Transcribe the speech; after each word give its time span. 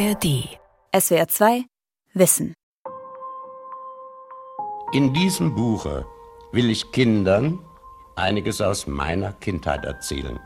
ARD. 0.00 0.48
SWR 0.98 1.28
2 1.28 1.64
Wissen. 2.14 2.54
In 4.94 5.12
diesem 5.12 5.54
Buche 5.54 6.06
will 6.52 6.70
ich 6.70 6.90
Kindern 6.90 7.58
einiges 8.16 8.62
aus 8.62 8.86
meiner 8.86 9.34
Kindheit 9.34 9.84
erzählen. 9.84 10.40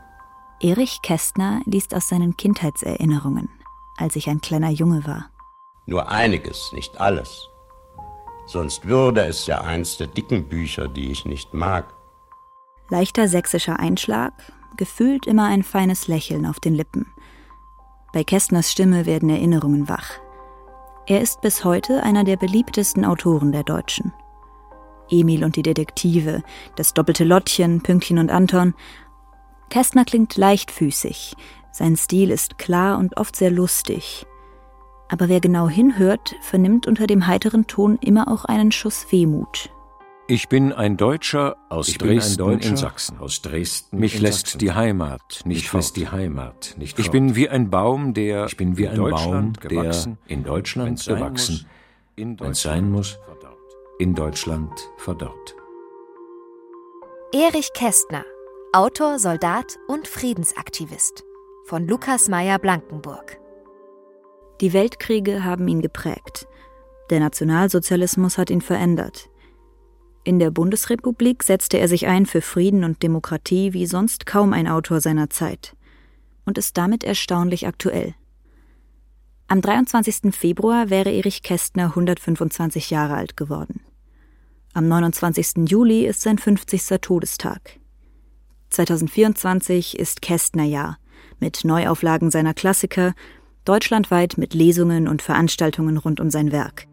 Erich 0.59 1.01
Kästner 1.03 1.61
liest 1.65 1.95
aus 1.95 2.09
seinen 2.09 2.35
Kindheitserinnerungen, 2.35 3.47
als 3.95 4.17
ich 4.17 4.27
ein 4.27 4.41
kleiner 4.41 4.71
Junge 4.71 5.07
war. 5.07 5.29
Nur 5.85 6.09
einiges, 6.09 6.71
nicht 6.73 6.99
alles. 6.99 7.47
Sonst 8.47 8.85
würde 8.85 9.21
es 9.21 9.47
ja 9.47 9.61
eins 9.61 9.95
der 9.95 10.07
dicken 10.07 10.49
Bücher, 10.49 10.89
die 10.89 11.11
ich 11.11 11.23
nicht 11.23 11.53
mag. 11.53 11.93
Leichter 12.89 13.29
sächsischer 13.29 13.79
Einschlag, 13.79 14.33
gefühlt 14.75 15.25
immer 15.25 15.45
ein 15.45 15.63
feines 15.63 16.09
Lächeln 16.09 16.45
auf 16.45 16.59
den 16.59 16.75
Lippen. 16.75 17.14
Bei 18.15 18.23
Kästners 18.23 18.71
Stimme 18.71 19.05
werden 19.05 19.29
Erinnerungen 19.29 19.89
wach. 19.89 20.09
Er 21.05 21.19
ist 21.19 21.41
bis 21.41 21.65
heute 21.65 22.01
einer 22.01 22.23
der 22.23 22.37
beliebtesten 22.37 23.03
Autoren 23.03 23.51
der 23.51 23.63
Deutschen. 23.63 24.13
Emil 25.09 25.43
und 25.43 25.57
die 25.57 25.63
Detektive, 25.63 26.41
das 26.77 26.93
doppelte 26.93 27.25
Lottchen, 27.25 27.81
Pünktchen 27.81 28.17
und 28.17 28.31
Anton. 28.31 28.73
Kästner 29.69 30.05
klingt 30.05 30.37
leichtfüßig, 30.37 31.35
sein 31.73 31.97
Stil 31.97 32.31
ist 32.31 32.57
klar 32.57 32.99
und 32.99 33.17
oft 33.17 33.35
sehr 33.35 33.51
lustig. 33.51 34.25
Aber 35.09 35.27
wer 35.27 35.41
genau 35.41 35.67
hinhört, 35.67 36.35
vernimmt 36.39 36.87
unter 36.87 37.07
dem 37.07 37.27
heiteren 37.27 37.67
Ton 37.67 37.97
immer 37.99 38.31
auch 38.31 38.45
einen 38.45 38.71
Schuss 38.71 39.07
Wehmut. 39.11 39.74
Ich 40.27 40.49
bin 40.49 40.73
ein 40.73 40.97
Deutscher 40.97 41.55
aus 41.69 41.87
Ich 41.87 41.99
Dresden 41.99 42.37
bin 42.37 42.45
ein 42.47 42.51
Deutscher 42.53 42.69
in 42.69 42.77
Sachsen. 42.77 43.19
aus 43.19 43.41
Dresden 43.43 43.99
Mich 43.99 44.15
in 44.15 44.21
lässt 44.23 44.39
Sachsen. 44.47 44.57
die 44.59 44.71
Heimat 44.71 45.41
nicht 45.45 45.71
Mich 45.73 45.91
die 45.93 46.07
Heimat 46.09 46.73
nicht 46.77 46.97
Ich 46.97 47.05
fort. 47.05 47.11
bin 47.11 47.35
wie 47.35 47.47
ein 47.47 47.69
Baum, 47.69 48.13
der 48.15 48.45
Ich 48.47 48.57
bin 48.57 48.75
wie 48.77 48.83
in 48.85 48.89
ein 48.89 48.95
Deutschland 48.95 49.59
Baum, 49.61 49.69
gewachsen, 49.69 50.17
der 50.27 50.35
in 50.37 50.43
Deutschland 50.43 50.89
wenn's 50.89 51.05
sein 51.05 51.15
gewachsen, 51.19 51.53
muss, 51.53 51.65
in 52.15 52.39
wenn's 52.39 52.61
sein 52.63 52.91
muss, 52.91 53.19
verdorrt. 53.23 53.57
in 53.99 54.15
Deutschland 54.15 54.71
verdorrt. 54.97 55.55
Erich 57.31 57.71
Kästner, 57.73 58.23
Autor, 58.73 59.19
Soldat 59.19 59.77
und 59.87 60.07
Friedensaktivist. 60.07 61.23
Von 61.65 61.87
Lukas 61.87 62.29
Meyer-Blankenburg. 62.29 63.39
Die 64.61 64.71
Weltkriege 64.73 65.43
haben 65.43 65.67
ihn 65.67 65.81
geprägt. 65.81 66.47
Der 67.09 67.19
Nationalsozialismus 67.19 68.37
hat 68.37 68.49
ihn 68.49 68.61
verändert. 68.61 69.29
In 70.25 70.39
der 70.39 70.49
Bundesrepublik 70.49 71.43
setzte 71.43 71.77
er 71.77 71.87
sich 71.87 72.07
ein 72.07 72.25
für 72.25 72.41
Frieden 72.41 72.83
und 72.83 73.03
Demokratie 73.03 73.73
wie 73.73 73.85
sonst 73.85 74.25
kaum 74.25 74.53
ein 74.53 74.67
Autor 74.67 74.99
seiner 74.99 75.29
Zeit 75.29 75.75
und 76.45 76.57
ist 76.57 76.77
damit 76.77 77.03
erstaunlich 77.03 77.67
aktuell. 77.67 78.15
Am 79.47 79.61
23. 79.61 80.35
Februar 80.35 80.89
wäre 80.89 81.11
Erich 81.11 81.43
Kästner 81.43 81.89
125 81.89 82.89
Jahre 82.89 83.13
alt 83.13 83.37
geworden. 83.37 83.81
Am 84.73 84.87
29. 84.87 85.69
Juli 85.69 86.07
ist 86.07 86.21
sein 86.21 86.39
50. 86.39 86.99
Todestag. 87.01 87.79
2024 88.69 89.99
ist 89.99 90.23
Kästnerjahr 90.23 90.97
mit 91.39 91.63
Neuauflagen 91.63 92.31
seiner 92.31 92.55
Klassiker, 92.55 93.13
deutschlandweit 93.63 94.39
mit 94.39 94.55
Lesungen 94.55 95.07
und 95.07 95.21
Veranstaltungen 95.21 95.97
rund 95.97 96.19
um 96.19 96.31
sein 96.31 96.51
Werk. 96.51 96.87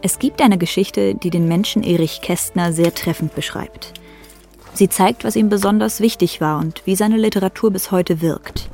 Es 0.00 0.20
gibt 0.20 0.40
eine 0.40 0.58
Geschichte, 0.58 1.16
die 1.16 1.30
den 1.30 1.48
Menschen 1.48 1.82
Erich 1.82 2.20
Kästner 2.22 2.72
sehr 2.72 2.94
treffend 2.94 3.34
beschreibt. 3.34 3.94
Sie 4.72 4.88
zeigt, 4.88 5.24
was 5.24 5.34
ihm 5.34 5.48
besonders 5.48 6.00
wichtig 6.00 6.40
war 6.40 6.60
und 6.60 6.82
wie 6.84 6.94
seine 6.94 7.16
Literatur 7.16 7.72
bis 7.72 7.90
heute 7.90 8.20
wirkt. 8.20 8.70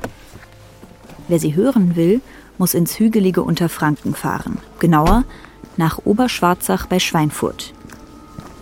Wer 1.28 1.38
sie 1.38 1.54
hören 1.54 1.96
will, 1.96 2.20
muss 2.58 2.74
ins 2.74 2.98
hügelige 2.98 3.42
Unterfranken 3.42 4.14
fahren, 4.14 4.58
genauer 4.78 5.24
nach 5.78 5.98
Oberschwarzach 6.04 6.86
bei 6.86 6.98
Schweinfurt. 6.98 7.72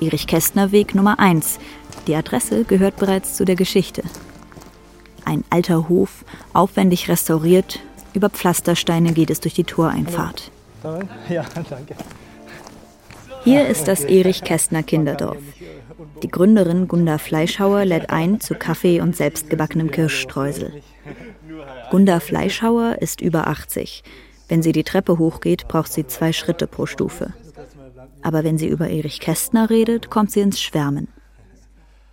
Erich 0.00 0.28
Kästner 0.28 0.70
Weg 0.70 0.94
Nummer 0.94 1.18
1. 1.18 1.58
Die 2.06 2.14
Adresse 2.14 2.62
gehört 2.62 2.96
bereits 2.96 3.34
zu 3.34 3.44
der 3.44 3.56
Geschichte. 3.56 4.04
Ein 5.24 5.42
alter 5.50 5.88
Hof, 5.88 6.24
aufwendig 6.52 7.08
restauriert, 7.08 7.80
über 8.14 8.30
Pflastersteine 8.30 9.12
geht 9.12 9.30
es 9.30 9.40
durch 9.40 9.54
die 9.54 9.64
Toreinfahrt. 9.64 10.52
Ja, 11.28 11.44
danke. 11.70 11.96
Hier 13.44 13.66
ist 13.66 13.88
das 13.88 14.04
Erich 14.04 14.44
Kästner 14.44 14.82
Kinderdorf. 14.82 15.38
Die 16.22 16.28
Gründerin 16.28 16.88
Gunda 16.88 17.18
Fleischhauer 17.18 17.84
lädt 17.84 18.10
ein 18.10 18.40
zu 18.40 18.54
Kaffee 18.54 19.00
und 19.00 19.16
selbstgebackenem 19.16 19.90
Kirschstreusel. 19.90 20.82
Gunda 21.90 22.20
Fleischhauer 22.20 22.98
ist 23.00 23.20
über 23.20 23.48
80. 23.48 24.04
Wenn 24.48 24.62
sie 24.62 24.72
die 24.72 24.84
Treppe 24.84 25.18
hochgeht, 25.18 25.66
braucht 25.68 25.92
sie 25.92 26.06
zwei 26.06 26.32
Schritte 26.32 26.66
pro 26.66 26.86
Stufe. 26.86 27.32
Aber 28.22 28.44
wenn 28.44 28.58
sie 28.58 28.68
über 28.68 28.88
Erich 28.88 29.20
Kästner 29.20 29.70
redet, 29.70 30.10
kommt 30.10 30.30
sie 30.30 30.40
ins 30.40 30.60
Schwärmen. 30.60 31.08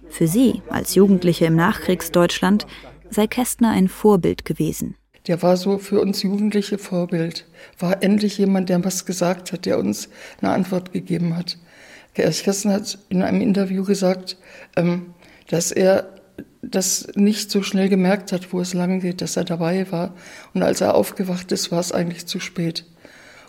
Für 0.09 0.27
sie, 0.27 0.61
als 0.69 0.95
Jugendliche 0.95 1.45
im 1.45 1.55
Nachkriegsdeutschland, 1.55 2.65
sei 3.09 3.27
Kästner 3.27 3.71
ein 3.71 3.87
Vorbild 3.87 4.45
gewesen. 4.45 4.95
Der 5.29 5.43
war 5.43 5.57
so 5.57 5.77
für 5.77 6.01
uns 6.01 6.23
Jugendliche 6.23 6.79
Vorbild. 6.79 7.45
War 7.77 8.01
endlich 8.01 8.39
jemand, 8.39 8.67
der 8.67 8.83
was 8.83 9.05
gesagt 9.05 9.51
hat, 9.51 9.67
der 9.67 9.77
uns 9.77 10.09
eine 10.41 10.51
Antwort 10.51 10.91
gegeben 10.91 11.37
hat. 11.37 11.59
Erich 12.15 12.43
Kästner 12.43 12.73
hat 12.73 12.97
in 13.09 13.21
einem 13.21 13.39
Interview 13.39 13.83
gesagt, 13.83 14.37
ähm, 14.75 15.13
dass 15.47 15.71
er 15.71 16.09
das 16.63 17.09
nicht 17.13 17.51
so 17.51 17.61
schnell 17.61 17.89
gemerkt 17.89 18.31
hat, 18.31 18.51
wo 18.51 18.59
es 18.59 18.73
lang 18.73 19.01
geht, 19.01 19.21
dass 19.21 19.37
er 19.37 19.43
dabei 19.43 19.91
war. 19.91 20.15
Und 20.55 20.63
als 20.63 20.81
er 20.81 20.95
aufgewacht 20.95 21.51
ist, 21.51 21.71
war 21.71 21.79
es 21.79 21.91
eigentlich 21.91 22.25
zu 22.25 22.39
spät. 22.39 22.85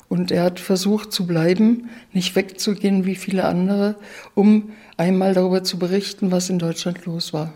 Und 0.07 0.31
er 0.31 0.43
hat 0.43 0.61
versucht 0.61 1.13
zu 1.13 1.27
bleiben, 1.27 1.89
nicht 2.13 2.37
wegzugehen 2.37 3.07
wie 3.07 3.17
viele 3.17 3.45
andere, 3.45 3.97
um 4.35 4.73
einmal 4.99 5.33
darüber 5.33 5.65
zu 5.65 5.79
berichten, 5.79 6.31
was 6.31 6.51
in 6.51 6.59
Deutschland 6.59 7.07
los 7.07 7.33
war. 7.33 7.55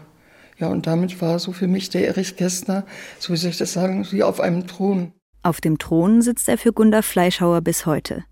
Ja, 0.59 0.69
und 0.69 0.87
damit 0.87 1.21
war 1.21 1.39
so 1.39 1.53
für 1.53 1.67
mich 1.67 1.91
der 1.91 2.07
Erich 2.07 2.37
Kästner, 2.37 2.87
so 3.19 3.33
wie 3.33 3.37
soll 3.37 3.51
ich 3.51 3.59
das 3.59 3.73
sagen, 3.73 4.07
wie 4.11 4.23
auf 4.23 4.41
einem 4.41 4.67
Thron. 4.67 5.13
Auf 5.43 5.61
dem 5.61 5.79
Thron 5.79 6.23
sitzt 6.23 6.49
er 6.49 6.59
für 6.59 6.73
Gunda 6.73 7.03
Fleischhauer 7.03 7.61
bis 7.61 7.87
heute. 7.87 8.25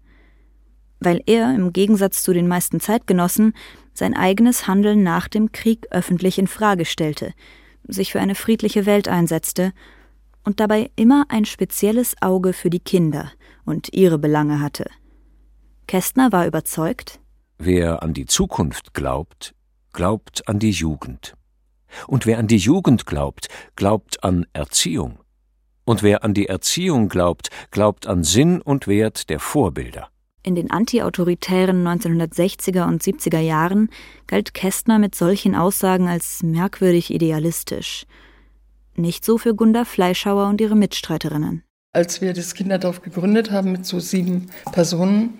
Weil 1.00 1.21
er, 1.27 1.55
im 1.55 1.72
Gegensatz 1.72 2.22
zu 2.22 2.32
den 2.32 2.47
meisten 2.47 2.81
Zeitgenossen, 2.81 3.55
sein 3.93 4.15
eigenes 4.15 4.66
Handeln 4.66 5.03
nach 5.03 5.28
dem 5.28 5.53
Krieg 5.53 5.87
öffentlich 5.91 6.38
in 6.38 6.47
Frage 6.47 6.84
stellte, 6.84 7.34
sich 7.87 8.12
für 8.12 8.21
eine 8.21 8.34
friedliche 8.34 8.87
Welt 8.87 9.09
einsetzte 9.09 9.72
und 10.44 10.61
dabei 10.61 10.91
immer 10.97 11.27
ein 11.28 11.44
spezielles 11.44 12.15
Auge 12.21 12.53
für 12.53 12.71
die 12.71 12.81
Kinder 12.81 13.32
und 13.65 13.93
ihre 13.93 14.19
Belange 14.19 14.61
hatte. 14.61 14.87
Kästner 15.87 16.32
war 16.32 16.47
überzeugt, 16.47 17.21
Wer 17.59 18.03
an 18.03 18.12
die 18.12 18.27
Zukunft 18.27 18.93
glaubt, 18.94 19.55
glaubt 19.93 20.49
an 20.49 20.59
die 20.59 20.71
Jugend. 20.71 21.34
Und 22.06 22.26
wer 22.26 22.38
an 22.38 22.47
die 22.47 22.56
Jugend 22.56 23.06
glaubt, 23.06 23.48
glaubt 23.76 24.22
an 24.25 24.47
Erziehung. 24.53 25.19
Und 25.84 26.03
wer 26.03 26.22
an 26.25 26.34
die 26.34 26.47
Erziehung 26.47 27.08
glaubt, 27.08 27.48
glaubt 27.70 28.06
an 28.06 28.25
Sinn 28.25 28.60
und 28.60 28.86
Wert 28.86 29.30
der 29.30 29.41
Vorbilder. 29.41 30.08
In 30.44 30.56
den 30.56 30.70
antiautoritären 30.70 31.86
1960er 31.86 32.86
und 32.88 33.02
70er 33.02 33.38
Jahren 33.38 33.91
galt 34.26 34.54
Kästner 34.54 34.98
mit 34.98 35.14
solchen 35.14 35.54
Aussagen 35.54 36.08
als 36.08 36.42
merkwürdig 36.42 37.12
idealistisch. 37.12 38.06
Nicht 38.94 39.25
so 39.25 39.38
für 39.38 39.54
Gunda 39.54 39.84
Fleischhauer 39.84 40.48
und 40.48 40.60
ihre 40.60 40.76
Mitstreiterinnen. 40.76 41.62
Als 41.94 42.22
wir 42.22 42.32
das 42.32 42.54
Kinderdorf 42.54 43.03
gegründet 43.03 43.50
haben 43.50 43.70
mit 43.70 43.84
so 43.84 44.00
sieben 44.00 44.47
Personen, 44.72 45.38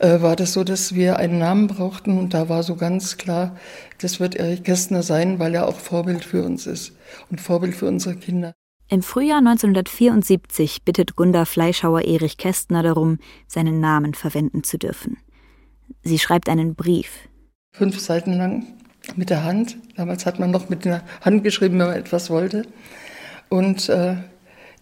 äh, 0.00 0.20
war 0.20 0.36
das 0.36 0.52
so, 0.52 0.62
dass 0.62 0.94
wir 0.94 1.16
einen 1.16 1.38
Namen 1.38 1.66
brauchten 1.66 2.18
und 2.18 2.34
da 2.34 2.50
war 2.50 2.62
so 2.62 2.76
ganz 2.76 3.16
klar, 3.16 3.56
das 4.02 4.20
wird 4.20 4.34
Erich 4.34 4.62
Kästner 4.64 5.02
sein, 5.02 5.38
weil 5.38 5.54
er 5.54 5.66
auch 5.66 5.78
Vorbild 5.78 6.22
für 6.22 6.44
uns 6.44 6.66
ist 6.66 6.92
und 7.30 7.40
Vorbild 7.40 7.74
für 7.74 7.86
unsere 7.86 8.16
Kinder. 8.16 8.52
Im 8.88 9.02
Frühjahr 9.02 9.38
1974 9.38 10.84
bittet 10.84 11.16
Gunda 11.16 11.46
Fleischhauer 11.46 12.02
Erich 12.02 12.36
Kästner 12.36 12.82
darum, 12.82 13.18
seinen 13.46 13.80
Namen 13.80 14.12
verwenden 14.12 14.62
zu 14.62 14.76
dürfen. 14.76 15.16
Sie 16.02 16.18
schreibt 16.18 16.50
einen 16.50 16.74
Brief. 16.74 17.30
Fünf 17.74 17.98
Seiten 17.98 18.34
lang 18.34 18.66
mit 19.16 19.30
der 19.30 19.42
Hand. 19.42 19.78
Damals 19.96 20.26
hat 20.26 20.38
man 20.38 20.50
noch 20.50 20.68
mit 20.68 20.84
der 20.84 21.02
Hand 21.22 21.44
geschrieben, 21.44 21.78
wenn 21.78 21.86
man 21.86 21.96
etwas 21.96 22.28
wollte. 22.28 22.66
Und 23.48 23.88
äh, 23.88 24.16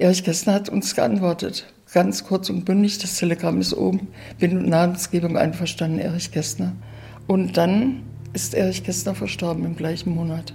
Erich 0.02 0.25
Kästner 0.25 0.54
hat 0.54 0.69
uns 0.69 0.96
geantwortet. 0.96 1.64
Ganz 1.93 2.25
kurz 2.25 2.50
und 2.50 2.64
bündig, 2.64 2.99
das 2.99 3.19
Telegramm 3.19 3.60
ist 3.60 3.72
oben. 3.72 4.08
Bin 4.40 4.56
mit 4.56 4.66
Namensgebung 4.66 5.37
einverstanden, 5.37 6.00
Erich 6.00 6.32
Kästner. 6.32 6.72
Und 7.28 7.56
dann 7.56 8.02
ist 8.32 8.52
Erich 8.54 8.82
Kästner 8.82 9.14
verstorben 9.14 9.64
im 9.64 9.76
gleichen 9.76 10.12
Monat. 10.12 10.54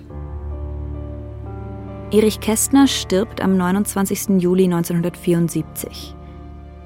Erich 2.12 2.42
Kästner 2.42 2.88
stirbt 2.88 3.40
am 3.40 3.56
29. 3.56 4.42
Juli 4.42 4.66
1974. 4.66 6.14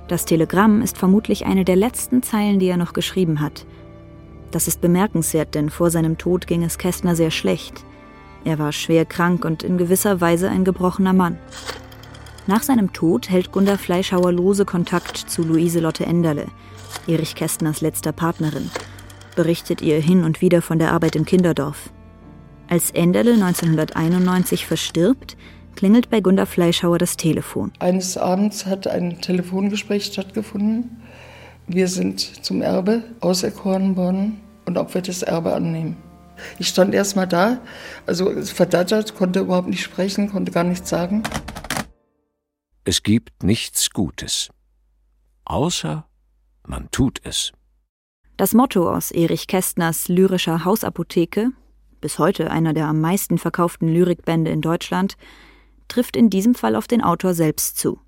Das 0.07 0.25
Telegramm 0.25 0.83
ist 0.83 0.99
vermutlich 0.99 1.47
eine 1.47 1.65
der 1.65 1.77
letzten 1.77 2.21
Zeilen, 2.21 2.59
die 2.59 2.67
er 2.67 2.77
noch 2.77 2.93
geschrieben 2.93 3.41
hat. 3.41 3.65
Das 4.51 4.67
ist 4.67 4.81
bemerkenswert, 4.81 5.55
denn 5.55 5.71
vor 5.71 5.89
seinem 5.89 6.19
Tod 6.19 6.45
ging 6.45 6.61
es 6.61 6.77
Kästner 6.77 7.15
sehr 7.15 7.31
schlecht. 7.31 7.83
Er 8.45 8.59
war 8.59 8.71
schwer 8.71 9.05
krank 9.05 9.45
und 9.45 9.63
in 9.63 9.79
gewisser 9.79 10.21
Weise 10.21 10.47
ein 10.47 10.63
gebrochener 10.63 11.13
Mann. 11.13 11.39
Nach 12.47 12.63
seinem 12.63 12.91
Tod 12.91 13.29
hält 13.29 13.51
Gunda 13.51 13.77
Fleischhauer 13.77 14.31
lose 14.31 14.65
Kontakt 14.65 15.17
zu 15.17 15.43
Luise 15.43 15.79
Lotte 15.79 16.05
Enderle, 16.05 16.47
Erich 17.07 17.35
Kästners 17.35 17.81
letzter 17.81 18.11
Partnerin, 18.11 18.71
berichtet 19.35 19.81
ihr 19.81 19.99
hin 19.99 20.23
und 20.23 20.41
wieder 20.41 20.63
von 20.63 20.79
der 20.79 20.91
Arbeit 20.91 21.15
im 21.15 21.25
Kinderdorf. 21.25 21.91
Als 22.67 22.89
Enderle 22.89 23.33
1991 23.33 24.65
verstirbt, 24.65 25.38
klingelt 25.75 26.09
bei 26.09 26.19
Gunda 26.19 26.47
Fleischhauer 26.47 26.97
das 26.97 27.15
Telefon. 27.15 27.71
Eines 27.79 28.17
Abends 28.17 28.65
hat 28.65 28.87
ein 28.87 29.21
Telefongespräch 29.21 30.05
stattgefunden. 30.05 31.01
Wir 31.67 31.87
sind 31.87 32.19
zum 32.44 32.63
Erbe 32.63 33.03
auserkoren 33.19 33.95
worden 33.95 34.41
und 34.65 34.79
ob 34.79 34.95
wir 34.95 35.01
das 35.01 35.21
Erbe 35.21 35.53
annehmen. 35.53 35.95
Ich 36.57 36.69
stand 36.69 36.95
erst 36.95 37.15
mal 37.15 37.27
da, 37.27 37.59
also 38.07 38.31
verdattert, 38.41 39.15
konnte 39.15 39.41
überhaupt 39.41 39.67
nicht 39.67 39.83
sprechen, 39.83 40.31
konnte 40.31 40.51
gar 40.51 40.63
nichts 40.63 40.89
sagen. 40.89 41.21
Es 42.83 43.04
gibt 43.04 43.44
nichts 43.44 43.92
Gutes, 43.92 44.50
außer 45.45 46.07
man 46.66 46.89
tut 46.89 47.22
es. 47.24 47.51
Das 48.38 48.56
Motto 48.56 48.89
aus 48.89 49.12
Erich 49.12 49.45
Kästners 49.45 50.07
lyrischer 50.07 50.66
Hausapotheke, 50.66 51.51
bis 52.00 52.18
heute 52.18 52.50
einer 52.50 52.74
der 52.74 52.88
am 52.88 53.00
meisten 53.00 53.38
verkauften 53.38 53.88
Lyrikbände 53.88 54.50
in 54.50 54.62
Deutschland, 54.62 55.16
trifft 55.89 56.16
in 56.16 56.31
diesem 56.31 56.56
Fall 56.56 56.75
auf 56.75 56.88
den 56.88 57.04
Autor 57.04 57.36
selbst 57.36 57.78
zu. 57.78 58.00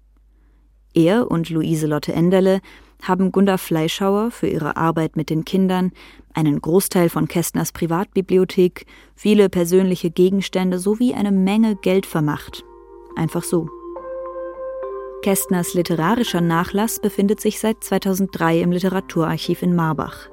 Er 0.96 1.30
und 1.30 1.52
Luise 1.52 1.86
Lotte 1.86 2.14
Enderle 2.14 2.60
haben 3.04 3.31
Gunda 3.31 3.60
Fleischhauer 3.60 4.31
für 4.31 4.48
ihre 4.48 4.75
Arbeit 4.75 5.16
mit 5.16 5.30
den 5.30 5.46
Kindern 5.46 5.92
einen 6.34 6.60
Großteil 6.60 7.10
von 7.10 7.28
Kästners 7.28 7.74
Privatbibliothek, 7.74 8.88
viele 9.16 9.50
persönliche 9.50 10.10
Gegenstände 10.10 10.80
sowie 10.80 11.14
eine 11.14 11.31
Menge 11.31 11.75
Geld 11.75 12.08
vermacht. 12.08 12.64
Einfach 13.16 13.44
so. 13.44 13.70
Kästners 15.24 15.74
literarischer 15.74 16.42
Nachlass 16.42 17.00
befindet 17.00 17.40
sich 17.40 17.60
seit 17.60 17.81
2003 17.81 18.60
im 18.60 18.74
Literaturarchiv 18.74 19.64
in 19.64 19.74
Marbach. 19.74 20.30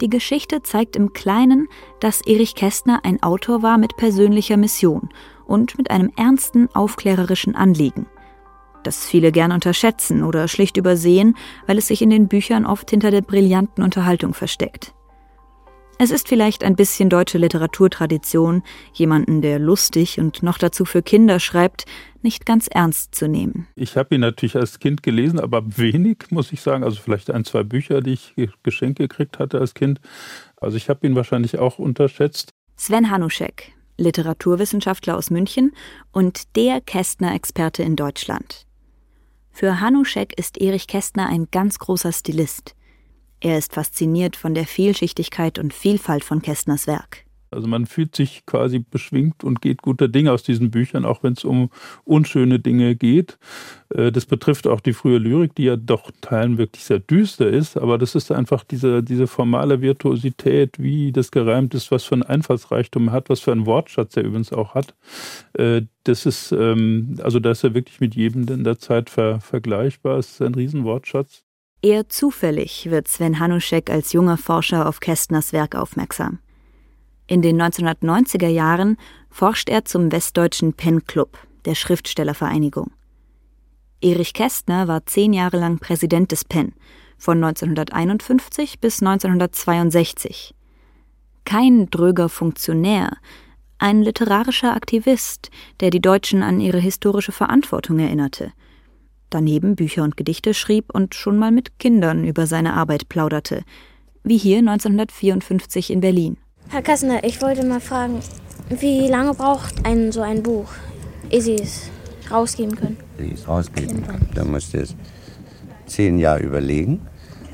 Die 0.00 0.10
Geschichte 0.10 0.62
zeigt 0.62 0.96
im 0.96 1.12
Kleinen, 1.12 1.68
dass 2.00 2.20
Erich 2.20 2.56
Kästner 2.56 3.00
ein 3.04 3.22
Autor 3.22 3.62
war 3.62 3.78
mit 3.78 3.96
persönlicher 3.96 4.56
Mission 4.56 5.08
und 5.46 5.78
mit 5.78 5.92
einem 5.92 6.10
ernsten 6.16 6.68
aufklärerischen 6.74 7.54
Anliegen, 7.54 8.06
das 8.82 9.06
viele 9.06 9.30
gern 9.30 9.52
unterschätzen 9.52 10.24
oder 10.24 10.48
schlicht 10.48 10.76
übersehen, 10.76 11.36
weil 11.68 11.78
es 11.78 11.86
sich 11.86 12.02
in 12.02 12.10
den 12.10 12.26
Büchern 12.26 12.66
oft 12.66 12.90
hinter 12.90 13.12
der 13.12 13.22
brillanten 13.22 13.84
Unterhaltung 13.84 14.34
versteckt. 14.34 14.96
Es 15.98 16.10
ist 16.10 16.28
vielleicht 16.28 16.62
ein 16.62 16.76
bisschen 16.76 17.08
deutsche 17.08 17.38
Literaturtradition, 17.38 18.62
jemanden, 18.92 19.40
der 19.40 19.58
lustig 19.58 20.20
und 20.20 20.42
noch 20.42 20.58
dazu 20.58 20.84
für 20.84 21.02
Kinder 21.02 21.40
schreibt, 21.40 21.86
nicht 22.26 22.44
ganz 22.44 22.66
ernst 22.66 23.14
zu 23.14 23.28
nehmen. 23.28 23.68
Ich 23.76 23.96
habe 23.96 24.16
ihn 24.16 24.20
natürlich 24.20 24.56
als 24.56 24.80
Kind 24.80 25.04
gelesen, 25.04 25.38
aber 25.38 25.62
wenig, 25.78 26.24
muss 26.30 26.52
ich 26.52 26.60
sagen. 26.60 26.82
Also 26.82 27.00
vielleicht 27.00 27.30
ein, 27.30 27.44
zwei 27.44 27.62
Bücher, 27.62 28.00
die 28.00 28.14
ich 28.14 28.34
geschenkt 28.64 28.98
gekriegt 28.98 29.38
hatte 29.38 29.60
als 29.60 29.74
Kind. 29.74 30.00
Also 30.56 30.76
ich 30.76 30.88
habe 30.88 31.06
ihn 31.06 31.14
wahrscheinlich 31.14 31.58
auch 31.58 31.78
unterschätzt. 31.78 32.50
Sven 32.76 33.12
Hanuschek, 33.12 33.72
Literaturwissenschaftler 33.96 35.16
aus 35.16 35.30
München 35.30 35.72
und 36.10 36.56
der 36.56 36.80
Kästner-Experte 36.80 37.84
in 37.84 37.94
Deutschland. 37.94 38.66
Für 39.52 39.80
Hanuschek 39.80 40.36
ist 40.36 40.60
Erich 40.60 40.88
Kästner 40.88 41.28
ein 41.28 41.46
ganz 41.52 41.78
großer 41.78 42.10
Stilist. 42.10 42.74
Er 43.38 43.56
ist 43.56 43.72
fasziniert 43.72 44.34
von 44.34 44.52
der 44.54 44.66
Vielschichtigkeit 44.66 45.60
und 45.60 45.72
Vielfalt 45.72 46.24
von 46.24 46.42
Kästners 46.42 46.88
Werk. 46.88 47.25
Also 47.50 47.68
man 47.68 47.86
fühlt 47.86 48.16
sich 48.16 48.44
quasi 48.46 48.78
beschwingt 48.78 49.44
und 49.44 49.60
geht 49.60 49.82
guter 49.82 50.08
Dinge 50.08 50.32
aus 50.32 50.42
diesen 50.42 50.70
Büchern, 50.70 51.04
auch 51.04 51.22
wenn 51.22 51.34
es 51.34 51.44
um 51.44 51.70
unschöne 52.04 52.58
Dinge 52.58 52.96
geht. 52.96 53.38
Äh, 53.94 54.12
das 54.12 54.26
betrifft 54.26 54.66
auch 54.66 54.80
die 54.80 54.92
frühe 54.92 55.18
Lyrik, 55.18 55.54
die 55.54 55.64
ja 55.64 55.76
doch 55.76 56.10
teilen 56.20 56.58
wirklich 56.58 56.84
sehr 56.84 56.98
düster 56.98 57.48
ist, 57.48 57.76
aber 57.76 57.98
das 57.98 58.14
ist 58.14 58.32
einfach 58.32 58.64
diese, 58.64 59.02
diese 59.02 59.26
formale 59.26 59.80
Virtuosität, 59.80 60.78
wie 60.78 61.12
das 61.12 61.30
gereimt 61.30 61.74
ist, 61.74 61.90
was 61.90 62.04
für 62.04 62.16
ein 62.16 62.22
Einfallsreichtum 62.22 63.08
er 63.08 63.12
hat, 63.12 63.28
was 63.30 63.40
für 63.40 63.52
einen 63.52 63.66
Wortschatz 63.66 64.16
er 64.16 64.24
übrigens 64.24 64.52
auch 64.52 64.74
hat. 64.74 64.94
Äh, 65.54 65.82
das 66.04 66.26
ist, 66.26 66.52
ähm, 66.52 67.18
also 67.22 67.40
da 67.40 67.50
ist 67.50 67.64
er 67.64 67.74
wirklich 67.74 68.00
mit 68.00 68.14
jedem 68.14 68.46
in 68.48 68.64
der 68.64 68.78
Zeit 68.78 69.10
ver 69.10 69.40
vergleichbar. 69.40 70.18
Es 70.18 70.32
ist 70.32 70.42
ein 70.42 70.54
Riesenwortschatz. 70.54 71.42
Eher 71.82 72.08
zufällig 72.08 72.90
wird 72.90 73.06
Sven 73.06 73.38
Hanuschek 73.38 73.90
als 73.90 74.12
junger 74.12 74.38
Forscher 74.38 74.88
auf 74.88 75.00
Kästners 75.00 75.52
Werk 75.52 75.74
aufmerksam. 75.74 76.38
In 77.26 77.42
den 77.42 77.60
1990er 77.60 78.48
Jahren 78.48 78.96
forscht 79.30 79.68
er 79.68 79.84
zum 79.84 80.12
Westdeutschen 80.12 80.74
Pen 80.74 81.04
Club, 81.04 81.38
der 81.64 81.74
Schriftstellervereinigung. 81.74 82.92
Erich 84.00 84.34
Kästner 84.34 84.88
war 84.88 85.06
zehn 85.06 85.32
Jahre 85.32 85.58
lang 85.58 85.78
Präsident 85.78 86.30
des 86.32 86.44
Pen, 86.44 86.74
von 87.18 87.42
1951 87.42 88.78
bis 88.80 89.00
1962. 89.02 90.54
Kein 91.44 91.90
dröger 91.90 92.28
Funktionär, 92.28 93.16
ein 93.78 94.02
literarischer 94.02 94.74
Aktivist, 94.74 95.50
der 95.80 95.90
die 95.90 96.00
Deutschen 96.00 96.42
an 96.42 96.60
ihre 96.60 96.78
historische 96.78 97.32
Verantwortung 97.32 97.98
erinnerte– 97.98 98.52
daneben 99.30 99.76
Bücher 99.76 100.02
und 100.02 100.16
Gedichte 100.16 100.54
schrieb 100.54 100.92
und 100.94 101.14
schon 101.14 101.38
mal 101.38 101.50
mit 101.50 101.78
Kindern 101.78 102.24
über 102.24 102.46
seine 102.46 102.74
Arbeit 102.74 103.08
plauderte, 103.08 103.62
wie 104.22 104.38
hier 104.38 104.58
1954 104.58 105.90
in 105.90 106.00
Berlin. 106.00 106.36
Herr 106.68 106.82
Kassner, 106.82 107.22
ich 107.24 107.40
wollte 107.42 107.64
mal 107.64 107.80
fragen, 107.80 108.20
wie 108.68 109.06
lange 109.08 109.34
braucht 109.34 109.86
ein 109.86 110.12
so 110.12 110.20
ein 110.22 110.42
Buch, 110.42 110.68
ehe 111.30 111.40
Sie 111.40 111.54
es 111.54 111.90
rausgeben 112.30 112.74
können? 112.76 112.96
Sie 113.18 113.32
es 113.32 113.46
rausgeben 113.46 114.04
können. 114.06 114.28
Da 114.34 114.44
musst 114.44 114.74
du 114.74 114.78
es 114.78 114.94
zehn 115.86 116.18
Jahre 116.18 116.40
überlegen. 116.42 117.00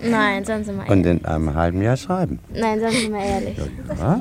Nein, 0.02 0.44
sagen 0.44 0.64
Sie 0.64 0.72
mal 0.72 0.84
ehrlich. 0.84 0.98
Und 0.98 1.06
in 1.06 1.24
einem 1.24 1.54
halben 1.54 1.82
Jahr 1.82 1.96
schreiben. 1.96 2.38
Nein, 2.54 2.80
sagen 2.80 2.94
Sie 2.94 3.08
mal 3.10 3.22
ehrlich. 3.24 3.56
Ja, 3.98 4.20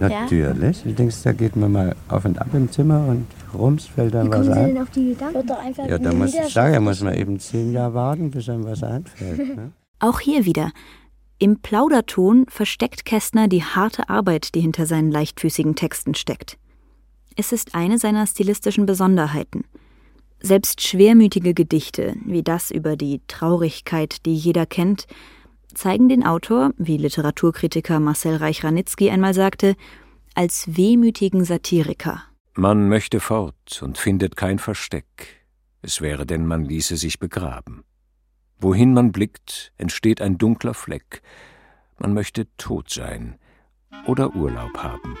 natürlich. 0.00 0.82
Du 0.82 0.92
denkst, 0.92 1.16
da 1.24 1.32
geht 1.32 1.56
man 1.56 1.72
mal 1.72 1.96
auf 2.08 2.24
und 2.24 2.38
ab 2.38 2.48
im 2.52 2.70
Zimmer 2.70 3.06
und 3.08 3.26
rums 3.54 3.86
fällt 3.86 4.14
dann 4.14 4.26
Wie 4.26 4.30
was 4.30 4.36
kommen 4.40 4.52
Sie 4.52 4.58
ein. 4.60 4.66
denn 4.74 4.82
auf 4.82 4.90
die 4.90 5.08
Gedanken? 5.10 5.88
Ja, 5.88 5.98
da 5.98 6.12
muss 6.12 6.34
ich 6.34 6.52
sagen, 6.52 6.74
da 6.74 6.80
muss 6.80 7.02
man 7.02 7.14
eben 7.14 7.40
zehn 7.40 7.72
Jahre 7.72 7.94
warten, 7.94 8.30
bis 8.30 8.48
einem 8.48 8.64
was 8.64 8.82
einfällt. 8.82 9.56
Ne? 9.56 9.72
Auch 10.00 10.20
hier 10.20 10.44
wieder. 10.44 10.70
Im 11.38 11.60
Plauderton 11.60 12.46
versteckt 12.48 13.04
Kästner 13.04 13.48
die 13.48 13.62
harte 13.62 14.08
Arbeit, 14.08 14.54
die 14.54 14.60
hinter 14.60 14.86
seinen 14.86 15.10
leichtfüßigen 15.10 15.74
Texten 15.74 16.14
steckt. 16.14 16.58
Es 17.36 17.52
ist 17.52 17.74
eine 17.74 17.98
seiner 17.98 18.26
stilistischen 18.26 18.86
Besonderheiten. 18.86 19.64
Selbst 20.40 20.82
schwermütige 20.82 21.54
Gedichte, 21.54 22.14
wie 22.24 22.42
das 22.42 22.70
über 22.70 22.96
die 22.96 23.20
Traurigkeit, 23.26 24.24
die 24.26 24.34
jeder 24.34 24.66
kennt, 24.66 25.06
zeigen 25.74 26.08
den 26.08 26.24
Autor, 26.24 26.72
wie 26.76 26.96
Literaturkritiker 26.96 27.98
Marcel 27.98 28.36
Reich-Ranitzky 28.36 29.10
einmal 29.10 29.34
sagte, 29.34 29.74
als 30.34 30.76
wehmütigen 30.76 31.44
Satiriker. 31.44 32.22
Man 32.54 32.88
möchte 32.88 33.18
fort 33.18 33.82
und 33.82 33.98
findet 33.98 34.36
kein 34.36 34.60
Versteck. 34.60 35.44
Es 35.82 36.00
wäre 36.00 36.24
denn, 36.24 36.46
man 36.46 36.64
ließe 36.64 36.96
sich 36.96 37.18
begraben. 37.18 37.82
Wohin 38.58 38.94
man 38.94 39.12
blickt, 39.12 39.72
entsteht 39.78 40.22
ein 40.22 40.38
dunkler 40.38 40.74
Fleck. 40.74 41.22
Man 41.98 42.14
möchte 42.14 42.46
tot 42.56 42.90
sein 42.90 43.38
oder 44.06 44.34
Urlaub 44.34 44.76
haben. 44.78 45.16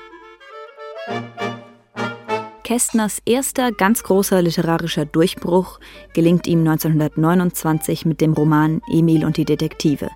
Kästners 2.64 3.20
erster 3.26 3.72
ganz 3.72 4.02
großer 4.02 4.40
literarischer 4.40 5.04
Durchbruch 5.04 5.80
gelingt 6.14 6.46
ihm 6.46 6.60
1929 6.60 8.06
mit 8.06 8.22
dem 8.22 8.32
Roman 8.32 8.80
Emil 8.90 9.26
und 9.26 9.36
die 9.36 9.44
Detektive. 9.44 10.08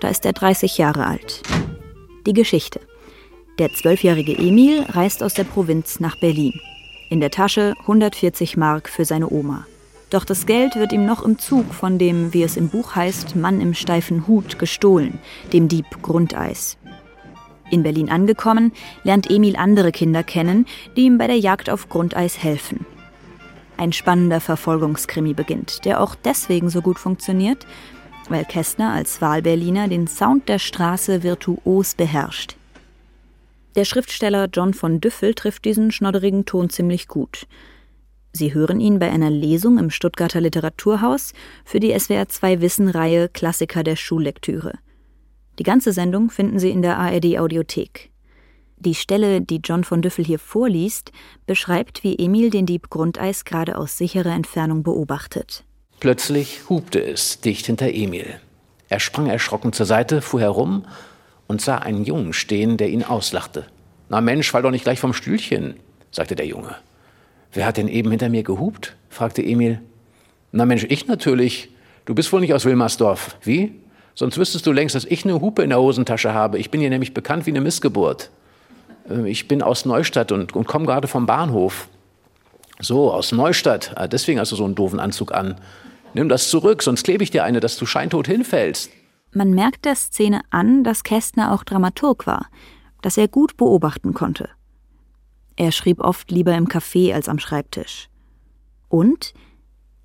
Da 0.00 0.08
ist 0.08 0.24
er 0.24 0.32
30 0.32 0.78
Jahre 0.78 1.06
alt. 1.06 1.42
Die 2.26 2.32
Geschichte. 2.32 2.80
Der 3.58 3.68
zwölfjährige 3.74 4.36
Emil 4.36 4.82
reist 4.88 5.22
aus 5.22 5.34
der 5.34 5.44
Provinz 5.44 6.00
nach 6.00 6.18
Berlin. 6.18 6.58
In 7.10 7.20
der 7.20 7.30
Tasche 7.30 7.74
140 7.82 8.56
Mark 8.56 8.88
für 8.88 9.04
seine 9.04 9.30
Oma. 9.30 9.66
Doch 10.12 10.26
das 10.26 10.44
Geld 10.44 10.76
wird 10.76 10.92
ihm 10.92 11.06
noch 11.06 11.22
im 11.22 11.38
Zug 11.38 11.72
von 11.72 11.98
dem, 11.98 12.34
wie 12.34 12.42
es 12.42 12.58
im 12.58 12.68
Buch 12.68 12.94
heißt, 12.94 13.34
Mann 13.34 13.62
im 13.62 13.72
steifen 13.72 14.26
Hut 14.28 14.58
gestohlen, 14.58 15.18
dem 15.54 15.68
Dieb 15.68 15.86
Grundeis. 16.02 16.76
In 17.70 17.82
Berlin 17.82 18.10
angekommen, 18.10 18.72
lernt 19.04 19.30
Emil 19.30 19.56
andere 19.56 19.90
Kinder 19.90 20.22
kennen, 20.22 20.66
die 20.96 21.06
ihm 21.06 21.16
bei 21.16 21.28
der 21.28 21.38
Jagd 21.38 21.70
auf 21.70 21.88
Grundeis 21.88 22.42
helfen. 22.42 22.84
Ein 23.78 23.94
spannender 23.94 24.42
Verfolgungskrimi 24.42 25.32
beginnt, 25.32 25.86
der 25.86 25.98
auch 25.98 26.14
deswegen 26.14 26.68
so 26.68 26.82
gut 26.82 26.98
funktioniert, 26.98 27.66
weil 28.28 28.44
Kästner 28.44 28.92
als 28.92 29.22
Wahlberliner 29.22 29.88
den 29.88 30.08
Sound 30.08 30.46
der 30.46 30.58
Straße 30.58 31.22
virtuos 31.22 31.94
beherrscht. 31.94 32.56
Der 33.76 33.86
Schriftsteller 33.86 34.50
John 34.52 34.74
von 34.74 35.00
Düffel 35.00 35.32
trifft 35.32 35.64
diesen 35.64 35.90
schnodderigen 35.90 36.44
Ton 36.44 36.68
ziemlich 36.68 37.08
gut. 37.08 37.46
Sie 38.32 38.54
hören 38.54 38.80
ihn 38.80 38.98
bei 38.98 39.10
einer 39.10 39.30
Lesung 39.30 39.78
im 39.78 39.90
Stuttgarter 39.90 40.40
Literaturhaus 40.40 41.34
für 41.64 41.80
die 41.80 41.98
SWR 41.98 42.28
2 42.28 42.62
Wissen-Reihe 42.62 43.28
Klassiker 43.28 43.82
der 43.82 43.96
Schullektüre. 43.96 44.72
Die 45.58 45.64
ganze 45.64 45.92
Sendung 45.92 46.30
finden 46.30 46.58
Sie 46.58 46.70
in 46.70 46.80
der 46.80 46.98
ARD 46.98 47.38
Audiothek. 47.38 48.10
Die 48.78 48.94
Stelle, 48.94 49.42
die 49.42 49.60
John 49.62 49.84
von 49.84 50.00
Düffel 50.00 50.24
hier 50.24 50.38
vorliest, 50.38 51.12
beschreibt, 51.46 52.02
wie 52.04 52.18
Emil 52.18 52.50
den 52.50 52.66
Dieb 52.66 52.88
Grundeis 52.88 53.44
gerade 53.44 53.76
aus 53.76 53.98
sicherer 53.98 54.34
Entfernung 54.34 54.82
beobachtet. 54.82 55.64
Plötzlich 56.00 56.68
hupte 56.68 57.04
es 57.04 57.40
dicht 57.40 57.66
hinter 57.66 57.92
Emil. 57.92 58.40
Er 58.88 58.98
sprang 58.98 59.26
erschrocken 59.26 59.72
zur 59.72 59.86
Seite, 59.86 60.20
fuhr 60.20 60.40
herum 60.40 60.86
und 61.46 61.60
sah 61.60 61.76
einen 61.76 62.04
Jungen 62.04 62.32
stehen, 62.32 62.76
der 62.76 62.88
ihn 62.88 63.04
auslachte. 63.04 63.66
Na 64.08 64.20
Mensch, 64.20 64.50
fall 64.50 64.62
doch 64.62 64.70
nicht 64.70 64.84
gleich 64.84 64.98
vom 64.98 65.12
Stühlchen, 65.12 65.76
sagte 66.10 66.34
der 66.34 66.46
Junge. 66.46 66.74
Wer 67.52 67.66
hat 67.66 67.76
denn 67.76 67.88
eben 67.88 68.10
hinter 68.10 68.28
mir 68.28 68.42
gehupt? 68.42 68.96
fragte 69.08 69.42
Emil. 69.42 69.80
Na 70.52 70.64
Mensch, 70.64 70.86
ich 70.88 71.06
natürlich. 71.06 71.70
Du 72.04 72.14
bist 72.14 72.32
wohl 72.32 72.40
nicht 72.40 72.54
aus 72.54 72.64
Wilmersdorf. 72.64 73.36
Wie? 73.42 73.74
Sonst 74.14 74.38
wüsstest 74.38 74.66
du 74.66 74.72
längst, 74.72 74.94
dass 74.94 75.04
ich 75.04 75.24
eine 75.24 75.40
Hupe 75.40 75.62
in 75.62 75.70
der 75.70 75.80
Hosentasche 75.80 76.34
habe. 76.34 76.58
Ich 76.58 76.70
bin 76.70 76.80
hier 76.80 76.90
nämlich 76.90 77.14
bekannt 77.14 77.46
wie 77.46 77.50
eine 77.50 77.60
Missgeburt. 77.60 78.30
Äh, 79.08 79.28
ich 79.30 79.48
bin 79.48 79.62
aus 79.62 79.84
Neustadt 79.84 80.32
und, 80.32 80.54
und 80.54 80.66
komme 80.66 80.86
gerade 80.86 81.08
vom 81.08 81.26
Bahnhof. 81.26 81.88
So, 82.80 83.12
aus 83.12 83.32
Neustadt. 83.32 83.92
Ah, 83.96 84.08
deswegen 84.08 84.40
hast 84.40 84.52
du 84.52 84.56
so 84.56 84.64
einen 84.64 84.74
doofen 84.74 85.00
Anzug 85.00 85.32
an. 85.32 85.56
Nimm 86.14 86.28
das 86.28 86.50
zurück, 86.50 86.82
sonst 86.82 87.04
klebe 87.04 87.22
ich 87.22 87.30
dir 87.30 87.44
eine, 87.44 87.60
dass 87.60 87.76
du 87.76 87.86
scheintot 87.86 88.26
hinfällst. 88.26 88.90
Man 89.32 89.50
merkt 89.50 89.86
der 89.86 89.94
Szene 89.94 90.42
an, 90.50 90.84
dass 90.84 91.04
Kästner 91.04 91.52
auch 91.52 91.64
Dramaturg 91.64 92.26
war, 92.26 92.48
dass 93.00 93.16
er 93.16 93.28
gut 93.28 93.56
beobachten 93.56 94.12
konnte. 94.12 94.50
Er 95.56 95.72
schrieb 95.72 96.00
oft 96.00 96.30
lieber 96.30 96.54
im 96.56 96.66
Café 96.68 97.14
als 97.14 97.28
am 97.28 97.38
Schreibtisch. 97.38 98.08
Und 98.88 99.34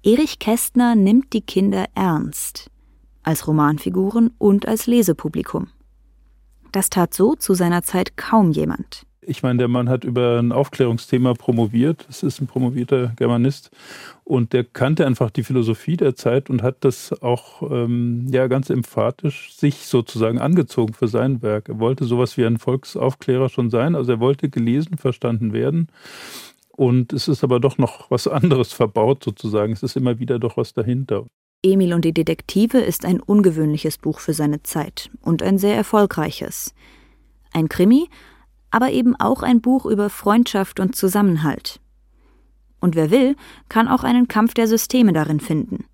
Erich 0.03 0.39
Kästner 0.39 0.95
nimmt 0.95 1.33
die 1.33 1.41
Kinder 1.41 1.85
ernst, 1.95 2.69
als 3.23 3.47
Romanfiguren 3.47 4.31
und 4.37 4.67
als 4.67 4.87
Lesepublikum. 4.87 5.67
Das 6.71 6.89
tat 6.89 7.13
so 7.13 7.35
zu 7.35 7.53
seiner 7.53 7.83
Zeit 7.83 8.15
kaum 8.17 8.51
jemand. 8.51 9.05
Ich 9.29 9.43
meine, 9.43 9.59
der 9.59 9.67
Mann 9.67 9.89
hat 9.89 10.05
über 10.05 10.39
ein 10.39 10.53
Aufklärungsthema 10.53 11.33
promoviert. 11.33 12.05
Das 12.07 12.23
ist 12.23 12.39
ein 12.39 12.47
promovierter 12.47 13.11
Germanist. 13.17 13.71
Und 14.23 14.53
der 14.53 14.63
kannte 14.63 15.05
einfach 15.05 15.31
die 15.31 15.43
Philosophie 15.43 15.97
der 15.97 16.15
Zeit 16.15 16.49
und 16.49 16.63
hat 16.63 16.77
das 16.85 17.21
auch 17.21 17.69
ähm, 17.69 18.27
ja, 18.31 18.47
ganz 18.47 18.69
emphatisch 18.69 19.53
sich 19.53 19.85
sozusagen 19.85 20.39
angezogen 20.39 20.93
für 20.93 21.09
sein 21.09 21.41
Werk. 21.41 21.67
Er 21.67 21.79
wollte 21.79 22.05
sowas 22.05 22.37
wie 22.37 22.45
ein 22.45 22.57
Volksaufklärer 22.57 23.49
schon 23.49 23.69
sein. 23.69 23.95
Also 23.95 24.13
er 24.13 24.19
wollte 24.21 24.49
gelesen, 24.49 24.97
verstanden 24.97 25.51
werden. 25.51 25.89
Und 26.71 27.11
es 27.11 27.27
ist 27.27 27.43
aber 27.43 27.59
doch 27.59 27.77
noch 27.77 28.09
was 28.09 28.29
anderes 28.29 28.71
verbaut 28.71 29.25
sozusagen. 29.25 29.73
Es 29.73 29.83
ist 29.83 29.97
immer 29.97 30.19
wieder 30.19 30.39
doch 30.39 30.55
was 30.55 30.73
dahinter. 30.73 31.25
Emil 31.63 31.93
und 31.93 32.05
die 32.05 32.13
Detektive 32.13 32.77
ist 32.77 33.03
ein 33.03 33.19
ungewöhnliches 33.19 33.97
Buch 33.97 34.19
für 34.21 34.33
seine 34.33 34.63
Zeit 34.63 35.09
und 35.21 35.43
ein 35.43 35.57
sehr 35.57 35.75
erfolgreiches. 35.75 36.73
Ein 37.51 37.67
Krimi, 37.67 38.07
aber 38.71 38.91
eben 38.91 39.15
auch 39.15 39.43
ein 39.43 39.61
Buch 39.61 39.85
über 39.85 40.09
Freundschaft 40.09 40.79
und 40.79 40.95
Zusammenhalt. 40.95 41.79
Und 42.79 42.95
wer 42.95 43.09
will, 43.09 43.35
kann 43.69 43.87
auch 43.87 44.03
einen 44.03 44.27
Kampf 44.27 44.53
der 44.53 44.67
Systeme 44.67 45.13
darin 45.13 45.39
finden. 45.39 45.85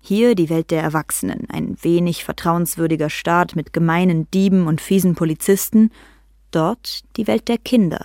Hier 0.00 0.34
die 0.34 0.50
Welt 0.50 0.70
der 0.70 0.82
Erwachsenen, 0.82 1.48
ein 1.50 1.78
wenig 1.80 2.24
vertrauenswürdiger 2.24 3.08
Staat 3.08 3.56
mit 3.56 3.72
gemeinen 3.72 4.30
Dieben 4.32 4.66
und 4.66 4.82
fiesen 4.82 5.14
Polizisten, 5.14 5.90
dort 6.50 7.00
die 7.16 7.26
Welt 7.26 7.48
der 7.48 7.56
Kinder, 7.56 8.04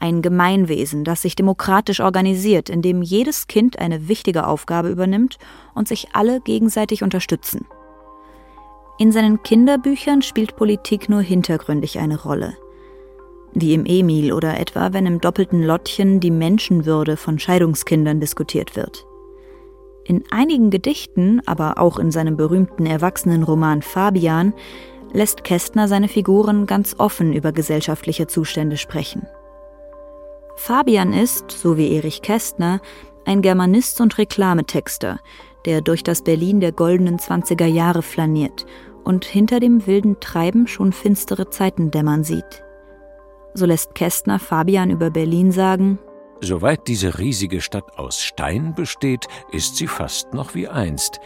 ein 0.00 0.22
Gemeinwesen, 0.22 1.04
das 1.04 1.22
sich 1.22 1.36
demokratisch 1.36 2.00
organisiert, 2.00 2.68
in 2.68 2.82
dem 2.82 3.00
jedes 3.00 3.46
Kind 3.46 3.78
eine 3.78 4.08
wichtige 4.08 4.46
Aufgabe 4.46 4.88
übernimmt 4.88 5.38
und 5.74 5.86
sich 5.86 6.08
alle 6.14 6.40
gegenseitig 6.40 7.04
unterstützen. 7.04 7.64
In 8.98 9.12
seinen 9.12 9.42
Kinderbüchern 9.42 10.22
spielt 10.22 10.56
Politik 10.56 11.08
nur 11.08 11.22
hintergründig 11.22 12.00
eine 12.00 12.20
Rolle– 12.20 12.56
wie 13.52 13.74
im 13.74 13.84
Emil 13.86 14.32
oder 14.32 14.58
etwa, 14.58 14.92
wenn 14.92 15.06
im 15.06 15.20
doppelten 15.20 15.62
Lottchen 15.62 16.20
die 16.20 16.30
Menschenwürde 16.30 17.16
von 17.16 17.38
Scheidungskindern 17.38 18.20
diskutiert 18.20 18.76
wird. 18.76 19.04
In 20.04 20.24
einigen 20.30 20.70
Gedichten, 20.70 21.40
aber 21.46 21.78
auch 21.78 21.98
in 21.98 22.10
seinem 22.10 22.36
berühmten 22.36 22.86
Erwachsenenroman 22.86 23.82
Fabian, 23.82 24.54
lässt 25.12 25.44
Kästner 25.44 25.88
seine 25.88 26.08
Figuren 26.08 26.66
ganz 26.66 26.96
offen 26.98 27.32
über 27.32 27.52
gesellschaftliche 27.52 28.26
Zustände 28.26 28.76
sprechen. 28.76 29.26
Fabian 30.56 31.12
ist, 31.12 31.50
so 31.50 31.76
wie 31.76 31.94
Erich 31.94 32.22
Kästner, 32.22 32.80
ein 33.24 33.42
Germanist 33.42 34.00
und 34.00 34.18
Reklametexter, 34.18 35.18
der 35.64 35.80
durch 35.80 36.02
das 36.02 36.22
Berlin 36.22 36.60
der 36.60 36.72
goldenen 36.72 37.18
20er 37.18 37.66
Jahre 37.66 38.02
flaniert 38.02 38.66
und 39.04 39.24
hinter 39.24 39.60
dem 39.60 39.86
wilden 39.86 40.20
Treiben 40.20 40.66
schon 40.66 40.92
finstere 40.92 41.50
Zeiten 41.50 41.90
dämmern 41.90 42.24
sieht. 42.24 42.62
So 43.54 43.66
lässt 43.66 43.94
Kästner 43.94 44.38
Fabian 44.38 44.90
über 44.90 45.10
Berlin 45.10 45.52
sagen, 45.52 45.98
Soweit 46.42 46.88
diese 46.88 47.18
riesige 47.18 47.60
Stadt 47.60 47.98
aus 47.98 48.22
Stein 48.22 48.74
besteht, 48.74 49.26
ist 49.52 49.76
sie 49.76 49.86
fast 49.86 50.32
noch 50.32 50.54
wie 50.54 50.68
einst. 50.68 51.20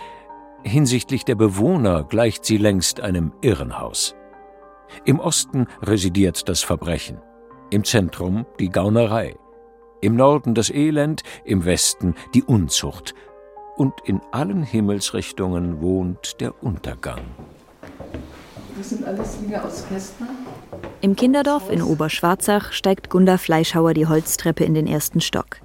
Hinsichtlich 0.64 1.24
der 1.24 1.36
Bewohner 1.36 2.02
gleicht 2.02 2.44
sie 2.44 2.56
längst 2.56 3.00
einem 3.00 3.32
Irrenhaus. 3.40 4.16
Im 5.04 5.20
Osten 5.20 5.66
residiert 5.82 6.48
das 6.48 6.62
Verbrechen, 6.62 7.20
im 7.70 7.84
Zentrum 7.84 8.44
die 8.58 8.70
Gaunerei, 8.70 9.36
im 10.00 10.16
Norden 10.16 10.54
das 10.54 10.70
Elend, 10.70 11.22
im 11.44 11.64
Westen 11.64 12.14
die 12.34 12.42
Unzucht, 12.42 13.14
und 13.76 13.94
in 14.04 14.20
allen 14.32 14.62
Himmelsrichtungen 14.62 15.80
wohnt 15.80 16.40
der 16.40 16.62
Untergang. 16.62 17.22
Das 18.76 18.90
sind 18.90 19.04
alles 19.06 19.38
Dinge 19.38 19.62
aus 19.62 19.84
Kästner. 19.88 20.28
Im 21.00 21.14
Kinderdorf 21.14 21.70
in 21.70 21.82
Oberschwarzach 21.82 22.72
steigt 22.72 23.08
Gunda 23.08 23.38
Fleischhauer 23.38 23.94
die 23.94 24.06
Holztreppe 24.06 24.64
in 24.64 24.74
den 24.74 24.86
ersten 24.86 25.20
Stock. 25.20 25.58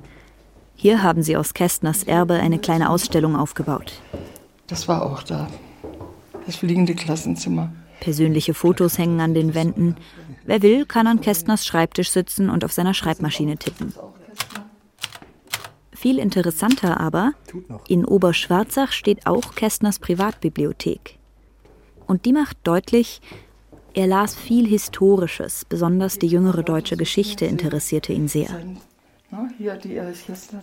Hier 0.76 1.02
haben 1.02 1.24
sie 1.24 1.36
aus 1.36 1.54
Kästners 1.54 2.04
Erbe 2.04 2.36
eine 2.36 2.60
kleine 2.60 2.90
Ausstellung 2.90 3.36
aufgebaut. 3.36 3.94
Das 4.68 4.88
war 4.88 5.04
auch 5.04 5.24
da. 5.24 5.48
Das 6.46 6.58
fliegende 6.58 6.94
Klassenzimmer. 6.94 7.72
Persönliche 8.00 8.54
Fotos 8.54 8.98
hängen 8.98 9.20
an 9.20 9.34
den 9.34 9.54
Wänden. 9.56 9.98
Wer 10.46 10.62
will, 10.62 10.86
kann 10.86 11.08
an 11.08 11.22
Kästners 11.22 11.66
Schreibtisch 11.66 12.12
sitzen 12.12 12.50
und 12.50 12.64
auf 12.64 12.72
seiner 12.72 12.94
Schreibmaschine 12.94 13.58
tippen. 13.58 13.94
Viel 15.92 16.18
interessanter 16.18 17.00
aber, 17.00 17.34
in 17.88 18.06
Oberschwarzach 18.06 18.94
steht 18.94 19.28
auch 19.28 19.56
Kästners 19.56 20.00
Privatbibliothek. 20.00 21.19
Und 22.10 22.26
die 22.26 22.34
macht 22.34 22.58
deutlich, 22.64 23.22
er 23.94 24.08
las 24.08 24.34
viel 24.34 24.68
Historisches, 24.68 25.64
besonders 25.64 26.18
die 26.18 26.26
jüngere 26.26 26.64
deutsche 26.64 26.98
Geschichte 26.98 27.46
interessierte 27.46 28.14
ihn 28.14 28.28
sehr. 28.28 28.50
Hier 29.60 29.76
die 29.76 30.02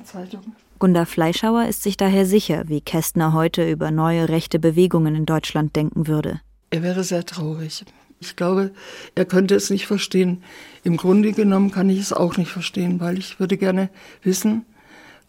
Zeitung. 0.05 0.57
Gunda 0.81 1.05
Fleischhauer 1.05 1.67
ist 1.67 1.85
sich 1.85 1.97
daher 1.97 2.27
sicher, 2.27 2.65
wie 2.67 2.81
Kästner 2.81 3.33
heute 3.33 3.71
über 3.71 3.93
neue 3.93 4.29
rechte 4.29 4.59
Bewegungen 4.59 5.15
in 5.15 5.25
Deutschland 5.25 5.77
denken 5.77 6.09
würde. 6.09 6.41
Er 6.71 6.83
wäre 6.83 7.05
sehr 7.05 7.25
traurig. 7.25 7.85
Ich 8.19 8.35
glaube, 8.35 8.73
er 9.15 9.25
könnte 9.25 9.55
es 9.55 9.71
nicht 9.71 9.87
verstehen. 9.87 10.43
Im 10.83 10.97
Grunde 10.97 11.31
genommen 11.31 11.71
kann 11.71 11.89
ich 11.91 12.01
es 12.01 12.13
auch 12.13 12.37
nicht 12.39 12.51
verstehen, 12.51 12.99
weil 12.99 13.19
ich 13.19 13.39
würde 13.39 13.57
gerne 13.57 13.89
wissen, 14.25 14.67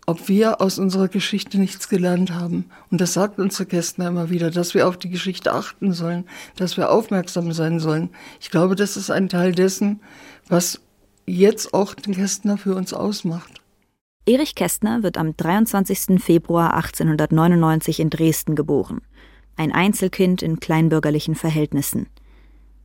ob 0.09 0.29
wir 0.29 0.61
aus 0.61 0.79
unserer 0.79 1.09
Geschichte 1.09 1.59
nichts 1.59 1.89
gelernt 1.89 2.31
haben. 2.31 2.65
Und 2.89 3.01
das 3.01 3.13
sagt 3.13 3.39
uns 3.39 3.57
der 3.57 3.65
Kästner 3.65 4.07
immer 4.07 4.29
wieder, 4.29 4.49
dass 4.49 4.73
wir 4.73 4.87
auf 4.87 4.97
die 4.97 5.09
Geschichte 5.09 5.53
achten 5.53 5.91
sollen, 5.91 6.23
dass 6.55 6.77
wir 6.77 6.89
aufmerksam 6.89 7.51
sein 7.51 7.81
sollen. 7.81 8.09
Ich 8.39 8.49
glaube, 8.49 8.75
das 8.75 8.95
ist 8.95 9.11
ein 9.11 9.27
Teil 9.27 9.51
dessen, 9.51 9.99
was 10.47 10.79
jetzt 11.25 11.73
auch 11.73 11.93
den 11.93 12.15
Kästner 12.15 12.57
für 12.57 12.73
uns 12.73 12.93
ausmacht. 12.93 13.61
Erich 14.25 14.55
Kästner 14.55 15.03
wird 15.03 15.17
am 15.17 15.35
23. 15.35 16.21
Februar 16.23 16.73
1899 16.73 17.99
in 17.99 18.09
Dresden 18.09 18.55
geboren. 18.55 19.01
Ein 19.57 19.73
Einzelkind 19.73 20.41
in 20.41 20.61
kleinbürgerlichen 20.61 21.35
Verhältnissen. 21.35 22.07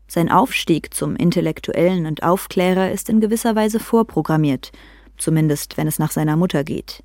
Sein 0.09 0.29
Aufstieg 0.29 0.93
zum 0.93 1.15
Intellektuellen 1.15 2.07
und 2.07 2.25
Aufklärer 2.25 2.91
ist 2.91 3.09
in 3.09 3.21
gewisser 3.21 3.55
Weise 3.55 3.79
vorprogrammiert, 3.79 4.73
zumindest 5.17 5.77
wenn 5.77 5.87
es 5.87 6.01
nach 6.01 6.11
seiner 6.11 6.37
Mutter 6.37 6.65
geht. 6.65 7.05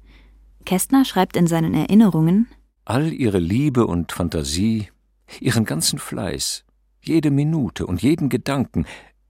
Kästner 0.68 1.06
schreibt 1.06 1.38
in 1.38 1.48
seinen 1.48 1.74
Erinnerungen 1.74 2.50
All 2.84 3.14
ihre 3.14 3.40
Liebe 3.40 3.88
und 3.88 4.12
Fantasie, 4.12 4.90
ihren 5.40 5.64
ganzen 5.64 5.98
Fleiß, 5.98 6.66
jede 7.02 7.32
Minute 7.32 7.88
und 7.88 8.02
jeden 8.02 8.28
Gedanken, 8.28 8.86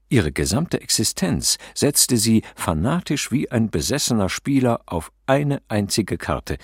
ihre 0.09 0.31
gesamte 0.31 0.81
Existenz 0.81 1.59
setzte 1.75 2.17
sie 2.17 2.41
fanatisch 2.55 3.31
wie 3.31 3.51
ein 3.51 3.69
besessener 3.69 4.29
Spieler 4.29 4.81
auf 4.87 5.11
eine 5.27 5.61
einzige 5.67 6.17
Karte, 6.17 6.57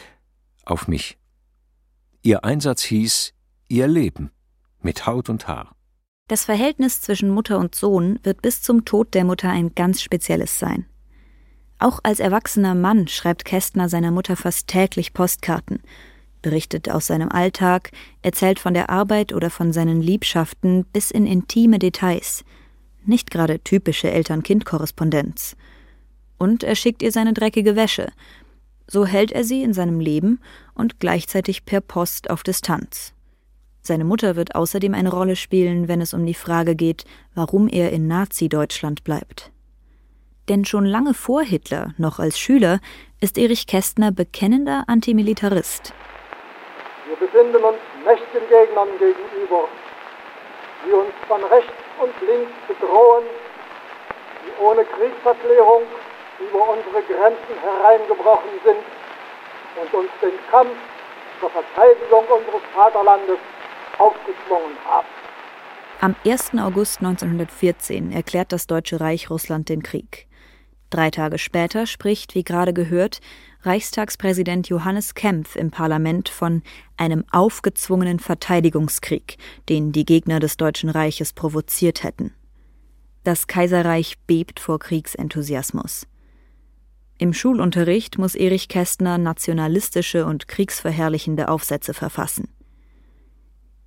auf 0.66 0.88
mich. 0.88 1.20
Ihr 2.24 2.44
Einsatz 2.44 2.82
hieß 2.82 3.34
ihr 3.68 3.88
Leben 3.88 4.32
mit 4.82 5.06
Haut 5.06 5.30
und 5.30 5.48
Haar. 5.48 5.76
Das 6.28 6.46
Verhältnis 6.46 7.00
zwischen 7.00 7.30
Mutter 7.30 7.60
und 7.60 7.76
Sohn 7.76 8.18
wird 8.24 8.42
bis 8.42 8.64
zum 8.64 8.86
Tod 8.86 9.14
der 9.14 9.24
Mutter 9.24 9.52
ein 9.52 9.76
ganz 9.76 10.02
spezielles 10.02 10.58
sein. 10.58 10.88
Auch 11.84 12.00
als 12.04 12.22
erwachsener 12.22 12.76
Mann 12.76 13.10
schreibt 13.10 13.44
Kästner 13.44 13.90
seiner 13.90 14.10
Mutter 14.10 14.38
fast 14.38 14.70
täglich 14.70 15.14
Postkarten, 15.14 15.82
berichtet 16.42 16.90
aus 16.90 17.08
seinem 17.08 17.28
Alltag, 17.28 17.92
erzählt 18.22 18.58
von 18.60 18.74
der 18.74 18.90
Arbeit 18.90 19.34
oder 19.34 19.50
von 19.50 19.74
seinen 19.74 20.00
Liebschaften 20.00 20.86
bis 20.94 21.12
in 21.12 21.28
intime 21.28 21.80
Details, 21.80 22.46
Nicht 23.06 23.32
gerade 23.32 23.60
typische 23.60 24.10
Eltern-Kind-Korrespondenz. 24.10 25.58
Und 26.38 26.64
er 26.64 26.76
schickt 26.76 27.04
ihr 27.04 27.12
seine 27.12 27.34
dreckige 27.34 27.76
Wäsche. 27.76 28.14
So 28.88 29.06
hält 29.06 29.34
er 29.34 29.44
sie 29.44 29.62
in 29.62 29.74
seinem 29.74 30.00
Leben 30.00 30.40
und 30.76 31.02
gleichzeitig 31.02 31.66
per 31.66 31.82
Post 31.82 32.30
auf 32.30 32.44
Distanz. 32.44 33.12
Seine 33.82 34.06
Mutter 34.06 34.38
wird 34.38 34.56
außerdem 34.56 34.94
eine 34.94 35.12
Rolle 35.12 35.36
spielen, 35.36 35.90
wenn 35.90 36.00
es 36.00 36.14
um 36.14 36.26
die 36.26 36.34
Frage 36.34 36.78
geht, 36.78 37.04
warum 37.36 37.68
er 37.68 37.92
in 37.92 38.08
Nazi-Deutschland 38.08 39.04
bleibt. 39.04 39.53
Denn 40.50 40.66
schon 40.66 40.86
lange 40.86 41.14
vor 41.14 41.42
Hitler, 41.42 41.94
noch 41.98 42.20
als 42.20 42.38
Schüler, 42.38 42.80
ist 43.22 43.38
Erich 43.38 43.66
Kästner 43.66 44.12
bekennender 44.12 44.84
Antimilitarist. 44.88 45.94
Wir 47.08 47.16
befinden 47.16 47.64
uns 47.64 47.78
mächtigen 48.04 48.48
Gegnern 48.50 48.90
gegenüber, 49.00 49.70
die 50.86 50.92
uns 50.92 51.14
von 51.30 51.42
rechts 51.46 51.72
und 52.02 52.14
links 52.28 52.52
bedrohen, 52.68 53.24
die 54.44 54.62
ohne 54.62 54.84
Kriegserklärung 54.84 55.84
über 56.40 56.70
unsere 56.72 57.02
Grenzen 57.04 57.56
hereingebrochen 57.62 58.52
sind 58.66 58.84
und 59.80 59.94
uns 59.94 60.10
den 60.22 60.38
Kampf 60.52 60.76
zur 61.40 61.50
Verteidigung 61.52 62.26
unseres 62.28 62.64
Vaterlandes 62.74 63.40
aufgezwungen 63.98 64.76
haben. 64.86 65.08
Am 66.02 66.16
1. 66.26 66.56
August 66.60 67.00
1914 67.00 68.12
erklärt 68.12 68.52
das 68.52 68.68
Deutsche 68.68 69.00
Reich 69.00 69.30
Russland 69.30 69.70
den 69.70 69.84
Krieg. 69.84 70.28
Drei 70.94 71.10
Tage 71.10 71.40
später 71.40 71.88
spricht, 71.88 72.36
wie 72.36 72.44
gerade 72.44 72.72
gehört, 72.72 73.20
Reichstagspräsident 73.64 74.70
Johannes 74.70 75.16
Kempf 75.16 75.56
im 75.56 75.72
Parlament 75.72 76.30
von 76.30 76.62
einem 76.98 77.24
aufgezwungenen 77.32 78.20
Verteidigungskrieg, 78.20 79.38
den 79.70 79.92
die 79.92 80.06
Gegner 80.06 80.40
des 80.40 80.56
Deutschen 80.56 80.92
Reiches 80.92 81.34
provoziert 81.34 82.04
hätten. 82.04 82.32
Das 83.24 83.48
Kaiserreich 83.48 84.20
bebt 84.28 84.60
vor 84.60 84.78
Kriegsenthusiasmus. 84.78 86.06
Im 87.18 87.34
Schulunterricht 87.34 88.20
muss 88.20 88.36
Erich 88.36 88.68
Kästner 88.68 89.18
nationalistische 89.18 90.28
und 90.28 90.48
kriegsverherrlichende 90.48 91.50
Aufsätze 91.50 91.96
verfassen. 91.96 92.50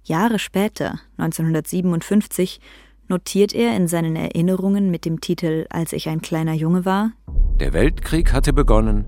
Jahre 0.02 0.40
später, 0.40 0.98
1957, 1.18 2.60
notiert 3.08 3.54
er 3.54 3.76
in 3.76 3.88
seinen 3.88 4.16
Erinnerungen 4.16 4.90
mit 4.90 5.04
dem 5.04 5.20
Titel 5.20 5.66
Als 5.70 5.92
ich 5.92 6.08
ein 6.08 6.20
kleiner 6.20 6.54
Junge 6.54 6.84
war 6.84 7.12
Der 7.60 7.72
Weltkrieg 7.72 8.32
hatte 8.32 8.52
begonnen 8.52 9.04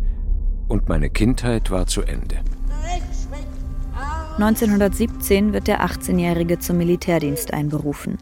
und 0.69 0.89
meine 0.89 1.11
Kindheit 1.11 1.71
war 1.71 1.87
zu 1.87 2.03
Ende. 2.03 2.37
1917 4.37 5.53
wird 5.53 5.67
der 5.67 5.85
18-Jährige 5.85 6.61
zum 6.61 6.79
Militärdienst 6.79 7.53
einberufen. 7.53 8.19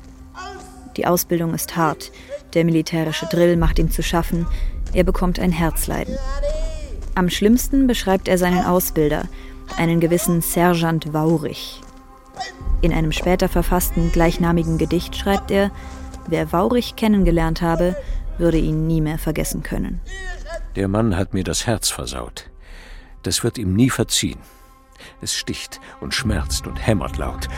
Die 0.97 1.06
Ausbildung 1.06 1.52
ist 1.52 1.76
hart, 1.76 2.11
der 2.54 2.64
militärische 2.64 3.26
Drill 3.26 3.56
macht 3.56 3.78
ihm 3.78 3.90
zu 3.90 4.02
schaffen, 4.02 4.47
er 4.95 5.04
bekommt 5.04 5.38
ein 5.38 5.52
Herzleiden. 5.52 6.16
Am 7.14 7.28
schlimmsten 7.28 7.87
beschreibt 7.87 8.28
er 8.28 8.38
seinen 8.38 8.64
Ausbilder, 8.64 9.25
einen 9.76 10.00
gewissen 10.00 10.40
Sergeant 10.40 11.12
Waurich. 11.12 11.83
In 12.83 12.92
einem 12.92 13.12
später 13.12 13.49
verfassten 13.49 14.12
gleichnamigen 14.12 14.78
Gedicht 14.78 15.16
schreibt 15.16 15.50
er, 15.50 15.71
wer 16.28 16.52
Waurich 16.52 16.97
kennengelernt 16.97 17.62
habe, 17.62 17.97
würde 18.38 18.59
ihn 18.59 18.87
nie 18.87 19.00
mehr 19.00 19.18
vergessen 19.18 19.62
können. 19.62 20.00
Der 20.76 20.88
Mann 20.88 21.16
hat 21.16 21.33
mir 21.33 21.45
das 21.45 21.66
Herz 21.66 21.88
versaut. 21.88 22.50
Das 23.23 23.42
wird 23.42 23.59
ihm 23.59 23.75
nie 23.75 23.90
verziehen. 23.90 24.38
Es 25.21 25.35
sticht 25.35 25.80
und 26.00 26.14
schmerzt 26.14 26.66
und 26.66 26.76
hämmert 26.76 27.16
laut. 27.16 27.49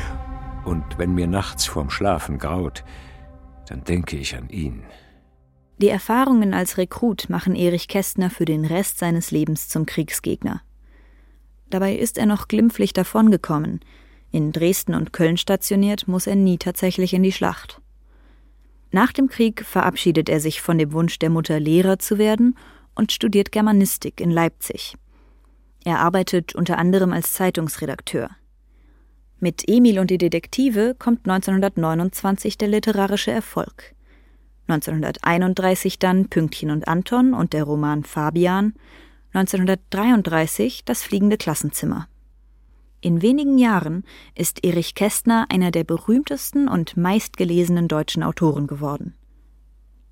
Und 0.65 0.85
wenn 0.99 1.15
mir 1.15 1.27
nachts 1.27 1.67
vorm 1.67 1.91
Schlafen 1.91 2.39
graut, 2.39 2.85
dann 3.69 3.85
denke 3.85 4.17
ich 4.17 4.37
an 4.37 4.49
ihn. 4.49 4.85
Die 5.81 5.89
Erfahrungen 5.89 6.55
als 6.55 6.77
Rekrut 6.77 7.29
machen 7.29 7.55
Erich 7.55 7.87
Kästner 7.89 8.31
für 8.31 8.45
den 8.45 8.65
Rest 8.65 8.99
seines 8.99 9.31
Lebens 9.31 9.69
zum 9.69 9.87
Kriegsgegner. 9.87 10.63
Dabei 11.71 11.95
ist 11.95 12.19
er 12.19 12.27
noch 12.27 12.49
glimpflich 12.49 12.93
davongekommen. 12.93 13.81
In 14.31 14.53
Dresden 14.53 14.95
und 14.95 15.13
Köln 15.13 15.37
stationiert, 15.37 16.07
muss 16.07 16.27
er 16.27 16.37
nie 16.37 16.59
tatsächlich 16.59 17.15
in 17.15 17.23
die 17.23 17.33
Schlacht. 17.33 17.81
Nach 18.91 19.13
dem 19.13 19.29
Krieg 19.29 19.65
verabschiedet 19.65 20.29
er 20.29 20.41
sich 20.41 20.61
von 20.61 20.79
dem 20.79 20.93
Wunsch 20.93 21.19
der 21.19 21.31
Mutter, 21.31 21.61
Lehrer 21.61 21.99
zu 21.99 22.19
werden 22.19 22.57
und 22.95 23.13
studiert 23.13 23.53
Germanistik 23.53 24.21
in 24.21 24.31
Leipzig. 24.31 24.97
Er 25.85 26.01
arbeitet 26.01 26.55
unter 26.55 26.79
anderem 26.79 27.13
als 27.13 27.33
Zeitungsredakteur. 27.33 28.31
Mit 29.41 29.69
Emil 29.69 30.01
und 30.01 30.11
die 30.11 30.19
Detektive 30.19 30.97
kommt 30.99 31.29
1929 31.29 32.59
der 32.59 32.69
literarische 32.69 33.31
Erfolg. 33.31 33.95
1931 34.67 35.99
dann 35.99 36.29
Pünktchen 36.29 36.71
und 36.71 36.89
Anton 36.89 37.33
und 37.33 37.53
der 37.53 37.65
Roman 37.65 38.05
Fabian, 38.05 38.75
1933 39.33 40.85
das 40.85 41.03
fliegende 41.03 41.37
Klassenzimmer. 41.37 42.09
In 43.01 43.23
wenigen 43.23 43.59
Jahren 43.59 44.03
ist 44.35 44.65
Erich 44.65 44.97
Kästner 44.97 45.47
einer 45.51 45.71
der 45.71 45.85
berühmtesten 45.85 46.67
und 46.67 46.97
meistgelesenen 46.97 47.87
deutschen 47.87 48.25
Autoren 48.25 48.67
geworden. 48.67 49.15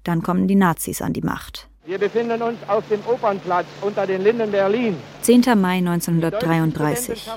Dann 0.05 0.23
kommen 0.23 0.47
die 0.47 0.55
Nazis 0.55 1.03
an 1.03 1.13
die 1.13 1.23
Macht. 1.23 1.69
Wir 1.85 1.99
befinden 1.99 2.43
uns 2.43 2.59
auf 2.69 2.87
dem 2.89 3.01
Opernplatz 3.07 3.67
unter 3.81 4.07
den 4.07 4.23
Linden 4.23 4.53
Berlin. 4.53 4.97
10. 5.23 5.43
Mai 5.57 5.79
1933. 5.79 7.29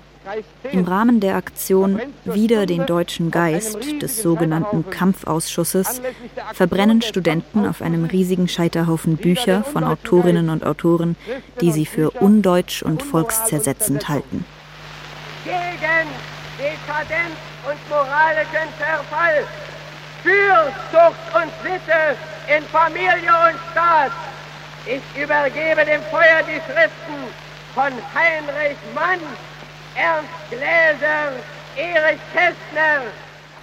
Im 0.72 0.84
Rahmen 0.86 1.20
der 1.20 1.36
Aktion 1.36 2.00
Wieder 2.26 2.68
den 2.68 2.86
deutschen 2.86 3.32
Geist 3.32 4.02
des 4.02 4.22
sogenannten 4.22 4.88
Kampfausschusses 4.90 6.02
verbrennen 6.54 7.02
Studenten 7.02 7.66
auf 7.66 7.82
einem 7.82 8.06
riesigen 8.06 8.48
Scheiterhaufen 8.48 9.18
Bücher 9.18 9.64
von 9.64 9.84
Autorinnen 9.84 10.50
und 10.50 10.64
Autoren, 10.64 11.16
die 11.62 11.72
sie 11.72 11.88
für 11.88 12.12
undeutsch 12.12 12.84
und 12.84 13.02
volkszersetzend 13.02 14.10
halten. 14.10 14.46
Gegen 15.50 16.08
Dekadenz 16.60 17.34
und 17.66 17.90
moralischen 17.90 18.70
Verfall. 18.78 19.48
Für 20.22 20.72
Zucht 20.92 21.26
und 21.34 21.52
Sitte 21.64 22.16
in 22.56 22.64
Familie 22.66 23.34
und 23.48 23.58
Staat. 23.72 24.12
Ich 24.86 25.02
übergebe 25.20 25.84
dem 25.86 26.04
Feuer 26.12 26.44
die 26.44 26.62
Schriften 26.62 27.18
von 27.74 27.92
Heinrich 28.14 28.78
Mann, 28.94 29.20
Ernst 29.96 30.30
Gläser, 30.52 31.34
Erich 31.76 32.20
Kästner. 32.32 33.06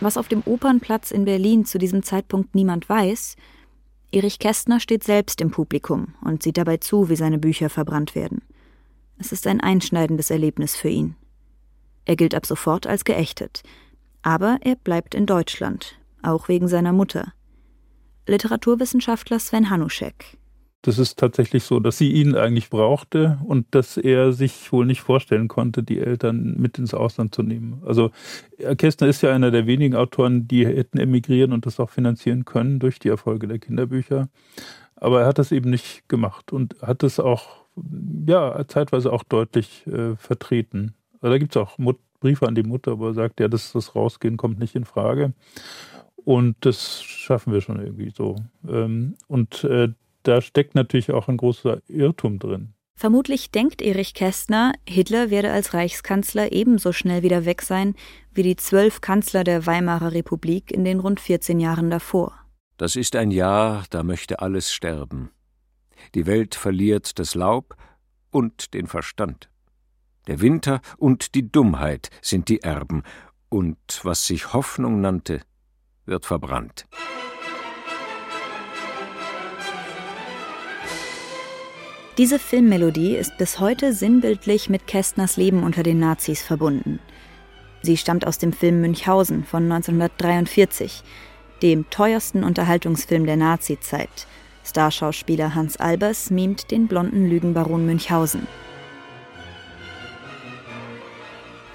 Was 0.01 0.17
auf 0.17 0.27
dem 0.27 0.43
Opernplatz 0.45 1.13
in 1.13 1.25
Berlin 1.25 1.67
zu 1.67 1.79
diesem 1.79 2.03
Zeitpunkt 2.03 2.57
niemand 2.57 2.89
weiß, 2.89 3.37
Erich 4.11 4.41
Kästner 4.41 4.81
steht 4.81 5.05
selbst 5.05 5.41
im 5.41 5.53
Publikum 5.53 6.15
und 6.25 6.43
sieht 6.43 6.57
dabei 6.57 6.79
zu, 6.79 7.09
wie 7.11 7.17
seine 7.17 7.39
Bücher 7.39 7.71
verbrannt 7.71 8.17
werden. 8.17 8.43
Es 9.19 9.31
ist 9.31 9.47
ein 9.47 9.61
einschneidendes 9.61 10.31
Erlebnis 10.31 10.75
für 10.75 10.89
ihn. 10.89 11.15
Er 12.07 12.17
gilt 12.17 12.35
ab 12.35 12.47
sofort 12.47 12.87
als 12.87 13.05
geächtet. 13.05 13.63
Aber 14.23 14.59
er 14.63 14.77
bleibt 14.77 15.15
in 15.15 15.27
Deutschland, 15.27 15.99
auch 16.23 16.49
wegen 16.49 16.69
seiner 16.69 16.93
Mutter. 16.93 17.33
Literaturwissenschaftler 18.27 19.39
Sven 19.39 19.71
Hanuschek. 19.71 20.39
Das 20.83 20.99
ist 20.99 21.19
tatsächlich 21.19 21.65
so, 21.65 21.81
dass 21.81 21.99
sie 21.99 22.13
ihn 22.13 22.37
eigentlich 22.37 22.71
brauchte 22.71 23.39
und 23.45 23.67
dass 23.73 23.97
er 23.97 24.33
sich 24.33 24.71
wohl 24.71 24.87
nicht 24.87 25.01
vorstellen 25.01 25.49
konnte, 25.49 25.83
die 25.83 25.99
Eltern 25.99 26.55
mit 26.59 26.79
ins 26.79 26.95
Ausland 26.95 27.35
zu 27.35 27.43
nehmen. 27.43 27.83
Also 27.85 28.13
Kästner 28.79 29.09
ist 29.09 29.23
ja 29.23 29.35
einer 29.35 29.51
der 29.51 29.67
wenigen 29.67 29.97
Autoren, 29.97 30.47
die 30.47 30.65
hätten 30.65 30.99
emigrieren 30.99 31.53
und 31.53 31.67
das 31.67 31.81
auch 31.81 31.91
finanzieren 31.91 32.45
können 32.45 32.79
durch 32.79 33.01
die 33.01 33.09
Erfolge 33.09 33.49
der 33.49 33.59
Kinderbücher. 33.59 34.29
Aber 34.95 35.23
er 35.23 35.27
hat 35.27 35.39
das 35.39 35.51
eben 35.51 35.71
nicht 35.71 36.09
gemacht 36.09 36.53
und 36.53 36.77
hat 36.83 37.03
es 37.03 37.19
auch, 37.19 37.65
ja, 38.27 38.65
zeitweise 38.69 39.13
auch 39.13 39.25
deutlich 39.25 39.85
äh, 39.89 40.15
vertreten. 40.17 40.95
Also 41.21 41.33
da 41.33 41.39
gibt 41.39 41.55
es 41.55 41.63
auch 41.63 41.79
Mut 41.79 41.99
Briefe 42.21 42.47
an 42.47 42.55
die 42.55 42.63
Mutter, 42.63 42.99
wo 42.99 43.09
er 43.09 43.15
sagt, 43.15 43.41
ja, 43.41 43.49
das, 43.49 43.73
das 43.73 43.95
Rausgehen 43.95 44.37
kommt 44.37 44.59
nicht 44.59 44.75
in 44.75 44.85
Frage. 44.85 45.35
Und 46.17 46.57
das 46.61 47.03
schaffen 47.03 47.53
wir 47.53 47.61
schon 47.61 47.81
irgendwie 47.81 48.11
so. 48.11 48.37
Ähm, 48.69 49.17
und 49.29 49.65
äh, 49.65 49.89
da 50.23 50.41
steckt 50.41 50.75
natürlich 50.75 51.13
auch 51.13 51.29
ein 51.29 51.37
großer 51.37 51.83
Irrtum 51.89 52.39
drin. 52.39 52.73
Vermutlich 52.99 53.51
denkt 53.51 53.83
Erich 53.83 54.15
Kästner, 54.15 54.73
Hitler 54.89 55.31
werde 55.31 55.53
als 55.53 55.75
Reichskanzler 55.75 56.53
ebenso 56.53 56.93
schnell 56.93 57.23
wieder 57.23 57.45
weg 57.45 57.61
sein 57.61 57.95
wie 58.33 58.43
die 58.43 58.57
zwölf 58.57 59.03
Kanzler 59.03 59.45
der 59.45 59.67
Weimarer 59.67 60.13
Republik 60.13 60.73
in 60.73 60.85
den 60.85 61.01
rund 61.01 61.21
14 61.21 61.61
Jahren 61.61 61.91
davor. 61.91 62.35
Das 62.79 62.97
ist 62.97 63.15
ein 63.15 63.31
Jahr, 63.31 63.85
da 63.91 64.03
möchte 64.03 64.41
alles 64.41 64.73
sterben. 64.73 65.31
Die 66.15 66.27
Welt 66.27 66.55
verliert 66.55 67.19
das 67.19 67.35
Laub 67.35 67.77
und 68.31 68.75
den 68.75 68.87
Verstand. 68.87 69.51
Der 70.27 70.41
Winter 70.41 70.81
und 70.97 71.35
die 71.35 71.51
Dummheit 71.51 72.11
sind 72.21 72.49
die 72.49 72.63
Erben, 72.63 73.03
und 73.49 73.79
was 74.03 74.27
sich 74.27 74.53
Hoffnung 74.53 75.01
nannte, 75.01 75.41
wird 76.05 76.27
verbrannt. 76.27 76.87
Diese 82.19 82.39
Filmmelodie 82.39 83.15
ist 83.15 83.37
bis 83.37 83.61
heute 83.61 83.93
sinnbildlich 83.93 84.71
mit 84.71 84.87
Kästners 84.87 85.37
Leben 85.37 85.63
unter 85.63 85.83
den 85.83 86.01
Nazis 86.01 86.43
verbunden. 86.43 86.99
Sie 87.83 87.97
stammt 87.97 88.27
aus 88.27 88.39
dem 88.39 88.53
Film 88.53 88.81
Münchhausen 88.81 89.45
von 89.45 89.65
1943, 89.71 91.05
dem 91.63 91.89
teuersten 91.91 92.43
Unterhaltungsfilm 92.43 93.27
der 93.27 93.37
Nazizeit. 93.37 94.27
Starschauspieler 94.65 95.55
Hans 95.55 95.77
Albers 95.77 96.31
mimt 96.31 96.71
den 96.71 96.89
blonden 96.89 97.29
Lügenbaron 97.29 97.87
Münchhausen. 97.87 98.47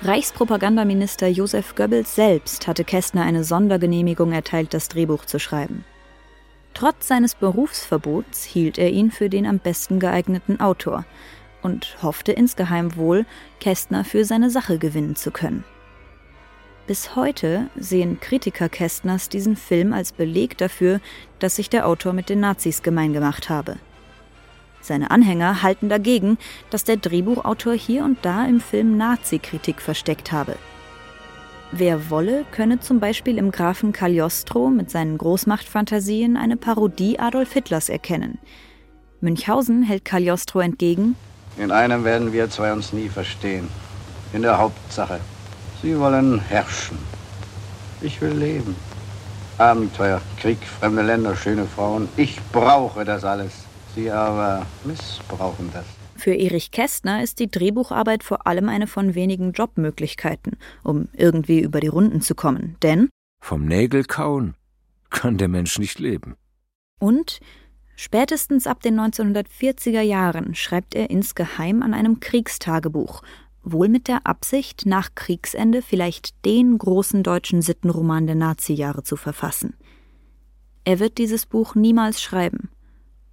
Reichspropagandaminister 0.03 1.27
Josef 1.27 1.75
Goebbels 1.75 2.15
selbst 2.15 2.65
hatte 2.65 2.83
Kästner 2.83 3.21
eine 3.21 3.43
Sondergenehmigung 3.43 4.31
erteilt, 4.31 4.73
das 4.73 4.87
Drehbuch 4.87 5.25
zu 5.25 5.37
schreiben. 5.37 5.85
Trotz 6.73 7.07
seines 7.07 7.35
Berufsverbots 7.35 8.43
hielt 8.43 8.79
er 8.79 8.89
ihn 8.89 9.11
für 9.11 9.29
den 9.29 9.45
am 9.45 9.59
besten 9.59 9.99
geeigneten 9.99 10.59
Autor 10.59 11.05
und 11.61 11.97
hoffte 12.01 12.31
insgeheim 12.31 12.95
wohl, 12.95 13.27
Kästner 13.59 14.03
für 14.03 14.25
seine 14.25 14.49
Sache 14.49 14.79
gewinnen 14.79 15.15
zu 15.15 15.29
können. 15.29 15.63
Bis 16.87 17.15
heute 17.15 17.69
sehen 17.75 18.19
Kritiker 18.19 18.69
Kästners 18.69 19.29
diesen 19.29 19.55
Film 19.55 19.93
als 19.93 20.13
Beleg 20.13 20.57
dafür, 20.57 20.99
dass 21.37 21.57
sich 21.57 21.69
der 21.69 21.85
Autor 21.85 22.13
mit 22.13 22.27
den 22.27 22.39
Nazis 22.39 22.81
gemein 22.81 23.13
gemacht 23.13 23.49
habe. 23.49 23.77
Seine 24.81 25.11
Anhänger 25.11 25.61
halten 25.61 25.89
dagegen, 25.89 26.37
dass 26.69 26.83
der 26.83 26.97
Drehbuchautor 26.97 27.73
hier 27.73 28.03
und 28.03 28.17
da 28.23 28.45
im 28.45 28.59
Film 28.59 28.97
Nazi-Kritik 28.97 29.81
versteckt 29.81 30.31
habe. 30.31 30.55
Wer 31.71 32.09
wolle, 32.09 32.43
könne 32.51 32.81
zum 32.81 32.99
Beispiel 32.99 33.37
im 33.37 33.51
Grafen 33.51 33.93
Cagliostro 33.93 34.69
mit 34.69 34.91
seinen 34.91 35.17
Großmachtfantasien 35.17 36.35
eine 36.35 36.57
Parodie 36.57 37.17
Adolf 37.17 37.53
Hitlers 37.53 37.87
erkennen. 37.87 38.39
Münchhausen 39.21 39.83
hält 39.83 40.03
Cagliostro 40.03 40.59
entgegen. 40.59 41.15
In 41.57 41.71
einem 41.71 42.03
werden 42.03 42.33
wir 42.33 42.49
zwei 42.49 42.73
uns 42.73 42.91
nie 42.91 43.07
verstehen. 43.07 43.69
In 44.33 44.41
der 44.41 44.57
Hauptsache. 44.57 45.19
Sie 45.81 45.97
wollen 45.97 46.39
herrschen. 46.39 46.97
Ich 48.01 48.19
will 48.19 48.33
leben. 48.33 48.75
Abenteuer, 49.57 50.21
Krieg, 50.39 50.57
fremde 50.79 51.03
Länder, 51.03 51.35
schöne 51.35 51.65
Frauen. 51.65 52.09
Ich 52.17 52.39
brauche 52.51 53.05
das 53.05 53.23
alles. 53.23 53.51
Sie 53.95 54.09
aber 54.09 54.65
missbrauchen 54.85 55.69
das. 55.73 55.85
Für 56.15 56.33
Erich 56.33 56.71
Kästner 56.71 57.23
ist 57.23 57.39
die 57.39 57.49
Drehbucharbeit 57.49 58.23
vor 58.23 58.45
allem 58.45 58.69
eine 58.69 58.87
von 58.87 59.15
wenigen 59.15 59.53
Jobmöglichkeiten, 59.53 60.57
um 60.83 61.07
irgendwie 61.13 61.61
über 61.61 61.79
die 61.79 61.87
Runden 61.87 62.21
zu 62.21 62.35
kommen. 62.35 62.77
Denn 62.83 63.09
vom 63.41 63.65
Nägel 63.65 64.03
kauen 64.03 64.55
kann 65.09 65.37
der 65.37 65.47
Mensch 65.47 65.79
nicht 65.79 65.99
leben. 65.99 66.35
Und 66.99 67.39
spätestens 67.95 68.67
ab 68.67 68.81
den 68.81 68.99
1940er 68.99 70.01
Jahren 70.01 70.53
schreibt 70.53 70.93
er 70.93 71.09
insgeheim 71.09 71.81
an 71.81 71.93
einem 71.93 72.19
Kriegstagebuch, 72.19 73.23
wohl 73.63 73.89
mit 73.89 74.07
der 74.07 74.25
Absicht, 74.27 74.85
nach 74.85 75.15
Kriegsende 75.15 75.81
vielleicht 75.81 76.45
den 76.45 76.77
großen 76.77 77.23
deutschen 77.23 77.61
Sittenroman 77.61 78.27
der 78.27 78.35
Nazijahre 78.35 79.03
zu 79.03 79.15
verfassen. 79.15 79.75
Er 80.83 80.99
wird 80.99 81.17
dieses 81.17 81.45
Buch 81.45 81.75
niemals 81.75 82.21
schreiben. 82.21 82.69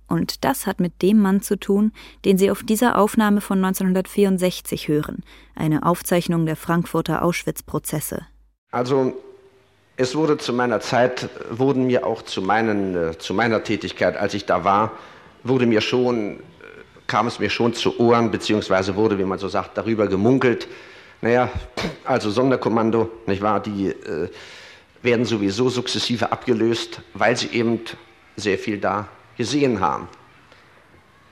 Und 0.09 0.45
das 0.45 0.67
hat 0.67 0.81
mit 0.81 1.03
dem 1.03 1.21
Mann 1.21 1.43
zu 1.43 1.57
tun, 1.59 1.93
den 2.25 2.39
Sie 2.39 2.51
auf 2.51 2.63
dieser 2.63 2.99
Aufnahme 2.99 3.41
von 3.41 3.59
1964 3.59 4.89
hören, 4.89 5.23
eine 5.55 5.85
Aufzeichnung 5.85 6.47
der 6.47 6.57
Frankfurter 6.57 7.23
Auschwitz-Prozesse. 7.23 8.27
Also 8.71 9.15
es 9.97 10.17
wurde 10.17 10.39
zu 10.39 10.53
meiner 10.53 10.81
Zeit, 10.81 11.29
wurden 11.51 11.87
mir 11.87 12.07
auch 12.07 12.23
zu, 12.23 12.41
meinen, 12.41 12.97
äh, 12.97 13.19
zu 13.19 13.35
meiner 13.35 13.63
Tätigkeit, 13.63 14.17
als 14.17 14.33
ich 14.33 14.47
da 14.47 14.65
war, 14.65 14.93
wurde 15.45 15.67
mir 15.67 15.83
schon, 15.83 16.37
äh, 16.37 16.41
kam 17.07 17.27
es 17.27 17.39
mir 17.39 17.51
schon 17.51 17.75
zu 17.75 18.01
Ohren, 18.01 18.31
beziehungsweise 18.31 18.97
wurde, 18.97 19.19
wie 19.19 19.25
man 19.25 19.39
so 19.39 19.49
sagt, 19.49 19.77
darüber 19.77 20.07
gemunkelt. 20.07 20.69
Naja, 21.21 21.51
also 22.05 22.31
Sonderkommando, 22.31 23.11
nicht 23.27 23.43
wahr, 23.43 23.61
die 23.61 23.89
äh, 23.89 24.29
werden 25.03 25.25
sowieso 25.25 25.69
sukzessive 25.69 26.33
abgelöst, 26.33 27.03
weil 27.15 27.37
sie 27.37 27.49
eben 27.49 27.81
sehr 28.37 28.59
viel 28.59 28.79
da 28.79 29.09
gesehen 29.39 29.81
haben. 29.81 30.09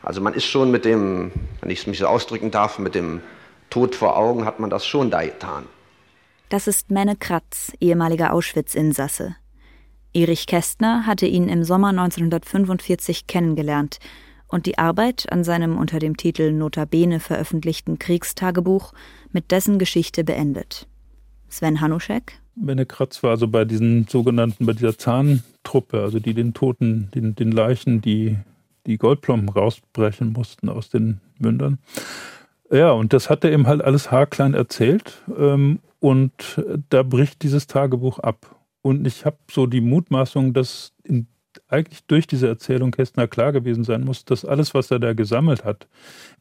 Also 0.03 0.23
man 0.23 0.33
ist 0.33 0.45
schon 0.47 0.71
mit 0.71 0.87
dem, 0.87 1.33
wenn 1.61 1.69
ich 1.69 1.81
es 1.81 1.87
mich 1.87 1.99
so 1.99 2.07
ausdrücken 2.07 2.51
darf, 2.51 2.79
mit 2.79 2.95
dem 2.95 3.21
Tod 3.69 3.95
vor 3.95 4.17
Augen 4.17 4.47
hat 4.47 4.61
man 4.61 4.71
das 4.71 4.87
schon 4.87 5.11
da 5.11 5.23
getan. 5.23 5.67
Das 6.49 6.69
ist 6.69 6.91
Menne 6.91 7.17
Kratz, 7.17 7.73
ehemaliger 7.81 8.33
Auschwitz-Insasse. 8.33 9.35
Erich 10.15 10.47
Kästner 10.47 11.05
hatte 11.07 11.27
ihn 11.27 11.49
im 11.49 11.65
Sommer 11.65 11.89
1945 11.89 13.27
kennengelernt 13.27 13.99
und 14.47 14.67
die 14.67 14.79
Arbeit 14.79 15.31
an 15.33 15.43
seinem 15.43 15.77
unter 15.77 15.99
dem 15.99 16.17
Titel 16.17 16.53
Notabene 16.53 17.19
veröffentlichten 17.19 17.99
Kriegstagebuch 17.99 18.93
mit 19.33 19.51
dessen 19.51 19.81
Geschichte 19.81 20.23
beendet. 20.23 20.87
Sven 21.49 21.81
Hanuschek 21.81 22.41
Menne 22.57 22.87
Kratz 22.87 23.23
war 23.23 23.31
also 23.31 23.49
bei 23.49 23.65
diesen 23.65 24.07
sogenannten, 24.09 24.67
bei 24.67 24.73
dieser 24.73 24.97
Zahntruppe, 24.97 26.01
also 26.01 26.19
die 26.19 26.35
den 26.35 26.55
Toten, 26.55 27.11
den, 27.15 27.35
den 27.35 27.53
Leichen, 27.53 28.01
die 28.01 28.37
die 28.87 28.99
Goldplomben 28.99 29.49
rausbrechen 29.49 30.33
mussten 30.33 30.69
aus 30.69 30.89
den 30.89 31.21
Mündern. 31.39 31.79
Ja, 32.71 32.93
und 32.93 33.13
das 33.13 33.31
hat 33.31 33.45
er 33.45 33.53
eben 33.53 33.67
halt 33.67 33.83
alles 33.83 34.11
haarklein 34.11 34.55
erzählt. 34.55 35.23
Ähm, 35.37 35.81
und 36.01 36.63
da 36.91 37.03
bricht 37.03 37.43
dieses 37.43 37.67
Tagebuch 37.67 38.19
ab. 38.19 38.57
Und 38.83 39.07
ich 39.07 39.25
habe 39.25 39.39
so 39.51 39.67
die 39.67 39.81
Mutmaßung, 39.81 40.53
dass 40.53 40.93
in, 41.03 41.27
eigentlich 41.69 42.05
durch 42.07 42.27
diese 42.27 42.49
Erzählung 42.49 42.91
Kästner 42.91 43.27
klar 43.27 43.53
gewesen 43.53 43.83
sein 43.83 44.05
muss, 44.05 44.25
dass 44.25 44.45
alles, 44.45 44.75
was 44.75 44.91
er 44.91 45.01
da 45.01 45.15
gesammelt 45.15 45.65
hat, 45.65 45.89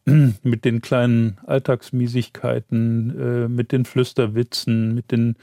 mit 0.43 0.65
den 0.65 0.82
kleinen 0.82 1.38
Alltagsmiesigkeiten, 1.45 3.19
äh, 3.19 3.47
mit 3.47 3.71
den 3.71 3.86
Flüsterwitzen, 3.86 4.93
mit 4.93 5.12
den 5.12 5.36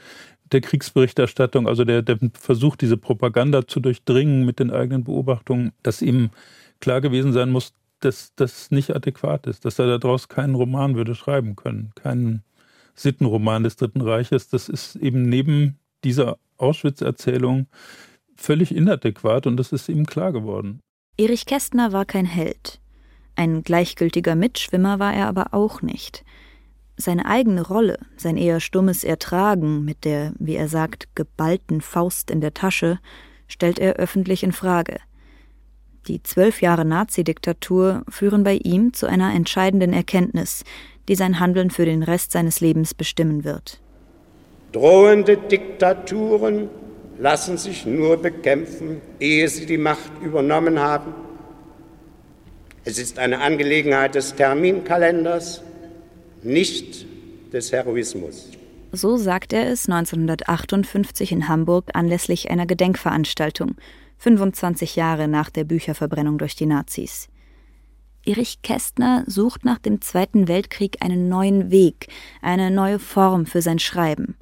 der 0.53 0.61
Kriegsberichterstattung, 0.61 1.67
also 1.67 1.83
der, 1.83 2.01
der 2.01 2.17
versucht, 2.33 2.81
diese 2.81 2.97
Propaganda 2.97 3.67
zu 3.67 3.79
durchdringen 3.79 4.45
mit 4.45 4.59
den 4.59 4.71
eigenen 4.71 5.03
Beobachtungen, 5.03 5.71
dass 5.81 6.01
ihm 6.01 6.29
klar 6.79 7.01
gewesen 7.01 7.33
sein 7.33 7.49
muss, 7.49 7.73
dass 7.99 8.33
das 8.35 8.71
nicht 8.71 8.95
adäquat 8.95 9.47
ist, 9.47 9.65
dass 9.65 9.79
er 9.79 9.97
daraus 9.97 10.27
keinen 10.27 10.55
Roman 10.55 10.95
würde 10.95 11.15
schreiben 11.15 11.55
können, 11.55 11.91
keinen 11.95 12.43
Sittenroman 12.95 13.63
des 13.63 13.75
Dritten 13.75 14.01
Reiches. 14.01 14.49
Das 14.49 14.69
ist 14.69 14.95
eben 14.97 15.23
neben 15.23 15.79
dieser 16.03 16.37
Auschwitz-Erzählung 16.57 17.67
völlig 18.35 18.75
inadäquat 18.75 19.47
und 19.47 19.57
das 19.57 19.71
ist 19.71 19.89
ihm 19.89 20.05
klar 20.05 20.31
geworden. 20.31 20.79
Erich 21.17 21.45
Kästner 21.45 21.93
war 21.93 22.05
kein 22.05 22.25
Held. 22.25 22.79
Ein 23.35 23.63
gleichgültiger 23.63 24.35
Mitschwimmer 24.35 24.99
war 24.99 25.13
er 25.13 25.27
aber 25.27 25.53
auch 25.53 25.81
nicht. 25.81 26.23
Seine 26.95 27.25
eigene 27.25 27.61
Rolle, 27.61 27.97
sein 28.17 28.37
eher 28.37 28.59
stummes 28.59 29.03
Ertragen 29.03 29.83
mit 29.83 30.05
der, 30.05 30.33
wie 30.37 30.55
er 30.55 30.67
sagt, 30.67 31.07
geballten 31.15 31.81
Faust 31.81 32.29
in 32.29 32.39
der 32.39 32.53
Tasche, 32.53 32.99
stellt 33.47 33.79
er 33.79 33.93
öffentlich 33.95 34.43
in 34.43 34.51
Frage. 34.51 34.97
Die 36.07 36.21
zwölf 36.21 36.61
Jahre 36.61 36.85
Nazidiktatur 36.85 38.03
führen 38.09 38.43
bei 38.43 38.55
ihm 38.55 38.93
zu 38.93 39.07
einer 39.07 39.33
entscheidenden 39.33 39.93
Erkenntnis, 39.93 40.65
die 41.07 41.15
sein 41.15 41.39
Handeln 41.39 41.71
für 41.71 41.85
den 41.85 42.03
Rest 42.03 42.31
seines 42.31 42.59
Lebens 42.61 42.93
bestimmen 42.93 43.43
wird. 43.43 43.79
Drohende 44.71 45.37
Diktaturen 45.37 46.69
lassen 47.17 47.57
sich 47.57 47.85
nur 47.85 48.17
bekämpfen, 48.17 49.01
ehe 49.19 49.47
sie 49.47 49.65
die 49.65 49.77
Macht 49.77 50.11
übernommen 50.21 50.79
haben. 50.79 51.13
Es 52.85 52.97
ist 52.97 53.17
eine 53.17 53.39
Angelegenheit 53.39 54.15
des 54.15 54.35
Terminkalenders, 54.35 55.63
nicht 56.43 57.05
des 57.51 57.71
Heroismus. 57.71 58.49
So 58.91 59.17
sagt 59.17 59.53
er 59.53 59.67
es 59.69 59.89
1958 59.89 61.31
in 61.31 61.47
Hamburg 61.47 61.89
anlässlich 61.93 62.51
einer 62.51 62.65
Gedenkveranstaltung, 62.65 63.75
25 64.19 64.95
Jahre 64.95 65.27
nach 65.27 65.49
der 65.49 65.63
Bücherverbrennung 65.63 66.37
durch 66.37 66.55
die 66.55 66.67
Nazis. 66.67 67.27
Erich 68.25 68.61
Kästner 68.61 69.23
sucht 69.27 69.65
nach 69.65 69.79
dem 69.79 69.99
Zweiten 69.99 70.47
Weltkrieg 70.47 70.97
einen 71.01 71.27
neuen 71.27 71.71
Weg, 71.71 72.07
eine 72.41 72.71
neue 72.71 72.99
Form 72.99 73.45
für 73.45 73.61
sein 73.61 73.79
Schreiben. 73.79 74.37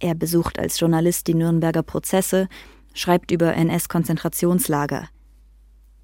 Er 0.00 0.14
besucht 0.14 0.58
als 0.58 0.78
Journalist 0.78 1.26
die 1.26 1.34
Nürnberger 1.34 1.82
Prozesse, 1.82 2.48
schreibt 2.92 3.30
über 3.30 3.54
NS-Konzentrationslager. 3.54 5.08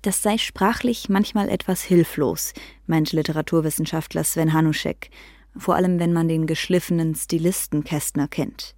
Das 0.03 0.21
sei 0.21 0.37
sprachlich 0.37 1.09
manchmal 1.09 1.49
etwas 1.49 1.83
hilflos, 1.83 2.53
meint 2.87 3.12
Literaturwissenschaftler 3.12 4.25
Sven 4.25 4.53
Hanuschek, 4.53 5.11
vor 5.57 5.77
allem 5.77 6.01
wenn 6.01 6.12
man 6.12 6.29
den 6.29 6.47
geschliffenen 6.47 7.15
Stilisten 7.15 7.85
Kästner 7.85 8.27
kennt. 8.27 8.75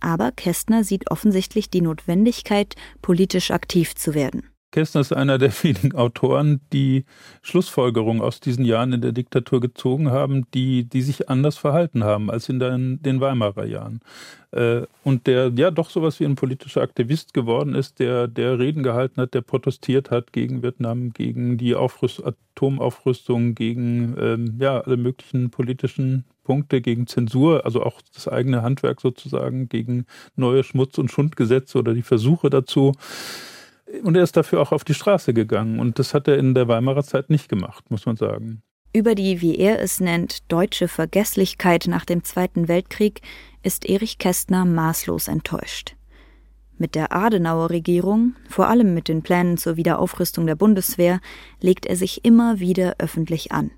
Aber 0.00 0.32
Kästner 0.32 0.82
sieht 0.84 1.10
offensichtlich 1.10 1.68
die 1.68 1.82
Notwendigkeit, 1.82 2.74
politisch 3.02 3.50
aktiv 3.50 3.94
zu 3.94 4.14
werden. 4.14 4.49
Kästner 4.70 5.00
ist 5.00 5.12
einer 5.12 5.38
der 5.38 5.52
wenigen 5.62 5.94
Autoren, 5.94 6.60
die 6.72 7.04
Schlussfolgerungen 7.42 8.22
aus 8.22 8.40
diesen 8.40 8.64
Jahren 8.64 8.92
in 8.92 9.00
der 9.00 9.12
Diktatur 9.12 9.60
gezogen 9.60 10.10
haben, 10.10 10.46
die, 10.54 10.84
die 10.84 11.02
sich 11.02 11.28
anders 11.28 11.58
verhalten 11.58 12.04
haben 12.04 12.30
als 12.30 12.48
in 12.48 12.58
den, 12.58 13.02
den 13.02 13.20
Weimarer 13.20 13.66
Jahren. 13.66 14.00
Äh, 14.52 14.82
und 15.04 15.26
der 15.26 15.52
ja 15.54 15.70
doch 15.70 15.90
sowas 15.90 16.20
wie 16.20 16.24
ein 16.24 16.34
politischer 16.34 16.82
Aktivist 16.82 17.34
geworden 17.34 17.74
ist, 17.74 17.98
der, 17.98 18.28
der 18.28 18.58
Reden 18.58 18.82
gehalten 18.82 19.20
hat, 19.20 19.34
der 19.34 19.42
protestiert 19.42 20.10
hat 20.10 20.32
gegen 20.32 20.62
Vietnam, 20.62 21.12
gegen 21.12 21.58
die 21.58 21.74
Aufrüst 21.74 22.22
Atomaufrüstung, 22.24 23.54
gegen 23.54 24.16
ähm, 24.18 24.56
ja, 24.58 24.80
alle 24.80 24.96
möglichen 24.96 25.50
politischen 25.50 26.24
Punkte, 26.44 26.80
gegen 26.80 27.06
Zensur, 27.06 27.64
also 27.64 27.82
auch 27.82 28.00
das 28.12 28.26
eigene 28.26 28.62
Handwerk 28.62 29.00
sozusagen, 29.00 29.68
gegen 29.68 30.04
neue 30.34 30.64
Schmutz- 30.64 30.98
und 30.98 31.10
Schundgesetze 31.10 31.78
oder 31.78 31.94
die 31.94 32.02
Versuche 32.02 32.50
dazu. 32.50 32.92
Und 34.02 34.16
er 34.16 34.22
ist 34.22 34.36
dafür 34.36 34.60
auch 34.60 34.72
auf 34.72 34.84
die 34.84 34.94
Straße 34.94 35.34
gegangen. 35.34 35.80
Und 35.80 35.98
das 35.98 36.14
hat 36.14 36.28
er 36.28 36.38
in 36.38 36.54
der 36.54 36.68
Weimarer 36.68 37.02
Zeit 37.02 37.30
nicht 37.30 37.48
gemacht, 37.48 37.90
muss 37.90 38.06
man 38.06 38.16
sagen. 38.16 38.62
Über 38.92 39.14
die, 39.14 39.40
wie 39.40 39.56
er 39.56 39.80
es 39.80 40.00
nennt, 40.00 40.50
deutsche 40.50 40.88
Vergesslichkeit 40.88 41.86
nach 41.86 42.04
dem 42.04 42.24
Zweiten 42.24 42.66
Weltkrieg 42.66 43.20
ist 43.62 43.88
Erich 43.88 44.18
Kästner 44.18 44.64
maßlos 44.64 45.28
enttäuscht. 45.28 45.94
Mit 46.76 46.94
der 46.94 47.12
Adenauer 47.12 47.70
Regierung, 47.70 48.34
vor 48.48 48.68
allem 48.68 48.94
mit 48.94 49.06
den 49.06 49.22
Plänen 49.22 49.58
zur 49.58 49.76
Wiederaufrüstung 49.76 50.46
der 50.46 50.56
Bundeswehr, 50.56 51.20
legt 51.60 51.86
er 51.86 51.94
sich 51.94 52.24
immer 52.24 52.58
wieder 52.58 52.96
öffentlich 52.98 53.52
an. 53.52 53.70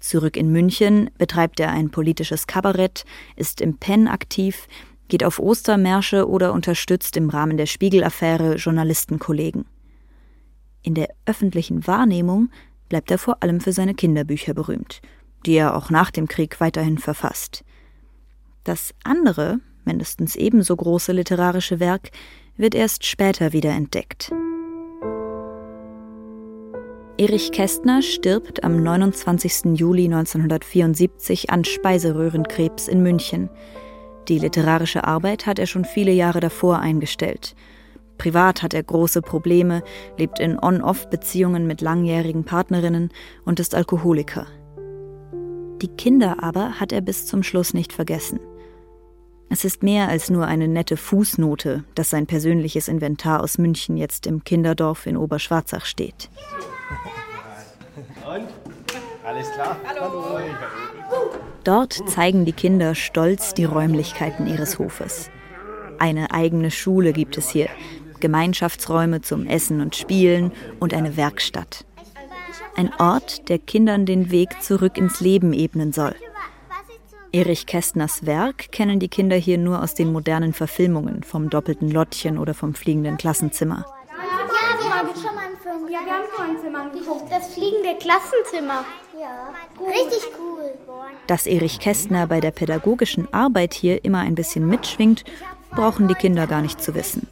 Zurück 0.00 0.36
in 0.36 0.52
München 0.52 1.10
betreibt 1.18 1.58
er 1.60 1.70
ein 1.72 1.90
politisches 1.90 2.46
Kabarett, 2.46 3.04
ist 3.36 3.60
im 3.60 3.78
PEN 3.78 4.06
aktiv, 4.06 4.68
geht 5.08 5.24
auf 5.24 5.38
Ostermärsche 5.38 6.28
oder 6.28 6.52
unterstützt 6.52 7.16
im 7.16 7.30
Rahmen 7.30 7.56
der 7.56 7.66
Spiegel-Affäre 7.66 8.56
Journalistenkollegen. 8.56 9.64
In 10.82 10.94
der 10.94 11.08
öffentlichen 11.26 11.86
Wahrnehmung 11.86 12.50
bleibt 12.88 13.10
er 13.10 13.18
vor 13.18 13.42
allem 13.42 13.60
für 13.60 13.72
seine 13.72 13.94
Kinderbücher 13.94 14.54
berühmt, 14.54 15.00
die 15.44 15.54
er 15.54 15.76
auch 15.76 15.90
nach 15.90 16.10
dem 16.10 16.28
Krieg 16.28 16.60
weiterhin 16.60 16.98
verfasst. 16.98 17.64
Das 18.64 18.94
andere, 19.04 19.60
mindestens 19.84 20.36
ebenso 20.36 20.76
große 20.76 21.12
literarische 21.12 21.80
Werk 21.80 22.10
wird 22.56 22.74
erst 22.74 23.06
später 23.06 23.52
wieder 23.52 23.70
entdeckt. 23.70 24.32
Erich 27.20 27.50
Kästner 27.50 28.00
stirbt 28.00 28.62
am 28.62 28.80
29. 28.82 29.76
Juli 29.76 30.04
1974 30.04 31.50
an 31.50 31.64
Speiseröhrenkrebs 31.64 32.86
in 32.86 33.02
München. 33.02 33.50
Die 34.26 34.38
literarische 34.38 35.04
Arbeit 35.04 35.46
hat 35.46 35.58
er 35.58 35.66
schon 35.66 35.84
viele 35.84 36.12
Jahre 36.12 36.40
davor 36.40 36.80
eingestellt. 36.80 37.54
Privat 38.18 38.62
hat 38.62 38.74
er 38.74 38.82
große 38.82 39.22
Probleme, 39.22 39.82
lebt 40.18 40.40
in 40.40 40.58
On-Off-Beziehungen 40.58 41.66
mit 41.66 41.80
langjährigen 41.80 42.44
Partnerinnen 42.44 43.10
und 43.44 43.60
ist 43.60 43.74
Alkoholiker. 43.74 44.46
Die 45.80 45.88
Kinder 45.88 46.42
aber 46.42 46.80
hat 46.80 46.92
er 46.92 47.00
bis 47.00 47.26
zum 47.26 47.44
Schluss 47.44 47.72
nicht 47.72 47.92
vergessen. 47.92 48.40
Es 49.48 49.64
ist 49.64 49.82
mehr 49.82 50.08
als 50.08 50.28
nur 50.28 50.46
eine 50.46 50.68
nette 50.68 50.96
Fußnote, 50.96 51.84
dass 51.94 52.10
sein 52.10 52.26
persönliches 52.26 52.88
Inventar 52.88 53.42
aus 53.42 53.56
München 53.56 53.96
jetzt 53.96 54.26
im 54.26 54.44
Kinderdorf 54.44 55.06
in 55.06 55.16
Oberschwarzach 55.16 55.86
steht. 55.86 56.28
Und? 58.26 58.48
Alles 59.28 59.52
klar? 59.52 59.76
Hallo. 59.86 60.40
Dort 61.62 61.92
zeigen 62.08 62.46
die 62.46 62.54
Kinder 62.54 62.94
stolz 62.94 63.52
die 63.52 63.66
Räumlichkeiten 63.66 64.46
ihres 64.46 64.78
Hofes. 64.78 65.30
Eine 65.98 66.30
eigene 66.30 66.70
Schule 66.70 67.12
gibt 67.12 67.36
es 67.36 67.50
hier, 67.50 67.68
Gemeinschaftsräume 68.20 69.20
zum 69.20 69.46
Essen 69.46 69.82
und 69.82 69.96
Spielen 69.96 70.50
und 70.80 70.94
eine 70.94 71.18
Werkstatt. 71.18 71.84
Ein 72.74 72.90
Ort, 72.98 73.50
der 73.50 73.58
Kindern 73.58 74.06
den 74.06 74.30
Weg 74.30 74.62
zurück 74.62 74.96
ins 74.96 75.20
Leben 75.20 75.52
ebnen 75.52 75.92
soll. 75.92 76.14
Erich 77.30 77.66
Kästners 77.66 78.24
Werk 78.24 78.72
kennen 78.72 78.98
die 78.98 79.08
Kinder 79.08 79.36
hier 79.36 79.58
nur 79.58 79.82
aus 79.82 79.94
den 79.94 80.10
modernen 80.10 80.54
Verfilmungen 80.54 81.22
vom 81.22 81.50
doppelten 81.50 81.90
Lottchen 81.90 82.38
oder 82.38 82.54
vom 82.54 82.72
fliegenden 82.72 83.18
Klassenzimmer. 83.18 83.84
Ja, 84.08 84.82
wir 84.82 84.94
haben 84.94 85.08
schon 85.14 85.34
mal 85.34 85.44
einen 85.44 85.58
Film. 85.58 85.92
Ja, 85.92 86.00
wir 86.02 86.12
haben 86.14 86.24
schon 86.34 86.46
ein 86.46 86.62
Zimmer. 86.62 87.28
Das 87.28 87.52
fliegende 87.52 87.98
Klassenzimmer. 87.98 88.86
Ja, 89.20 89.52
richtig 89.84 90.30
cool. 90.38 90.72
Dass 91.26 91.46
Erich 91.46 91.80
Kästner 91.80 92.26
bei 92.28 92.40
der 92.40 92.52
pädagogischen 92.52 93.32
Arbeit 93.32 93.74
hier 93.74 94.04
immer 94.04 94.20
ein 94.20 94.36
bisschen 94.36 94.66
mitschwingt, 94.66 95.24
brauchen 95.70 96.06
die 96.06 96.14
Kinder 96.14 96.46
gar 96.46 96.62
nicht 96.62 96.80
zu 96.80 96.94
wissen. 96.94 97.26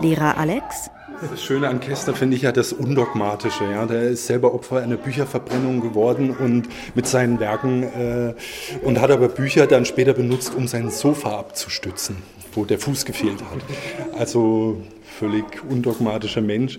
Lehrer 0.00 0.36
Alex? 0.36 0.90
Das 1.30 1.42
Schöne 1.42 1.68
an 1.68 1.80
Kästner 1.80 2.14
finde 2.14 2.36
ich 2.36 2.42
ja 2.42 2.52
das 2.52 2.72
Undogmatische. 2.72 3.64
Ja. 3.64 3.86
Der 3.86 4.10
ist 4.10 4.26
selber 4.26 4.52
Opfer 4.54 4.82
einer 4.82 4.96
Bücherverbrennung 4.96 5.80
geworden 5.80 6.36
und 6.36 6.68
mit 6.94 7.06
seinen 7.06 7.40
Werken 7.40 7.82
äh, 7.82 8.34
und 8.82 9.00
hat 9.00 9.10
aber 9.10 9.28
Bücher 9.28 9.66
dann 9.66 9.84
später 9.84 10.12
benutzt, 10.12 10.54
um 10.54 10.66
sein 10.66 10.90
Sofa 10.90 11.38
abzustützen, 11.38 12.16
wo 12.52 12.64
der 12.64 12.78
Fuß 12.78 13.04
gefehlt 13.04 13.40
hat. 13.42 14.18
Also 14.18 14.82
völlig 15.18 15.44
undogmatischer 15.68 16.40
Mensch. 16.40 16.78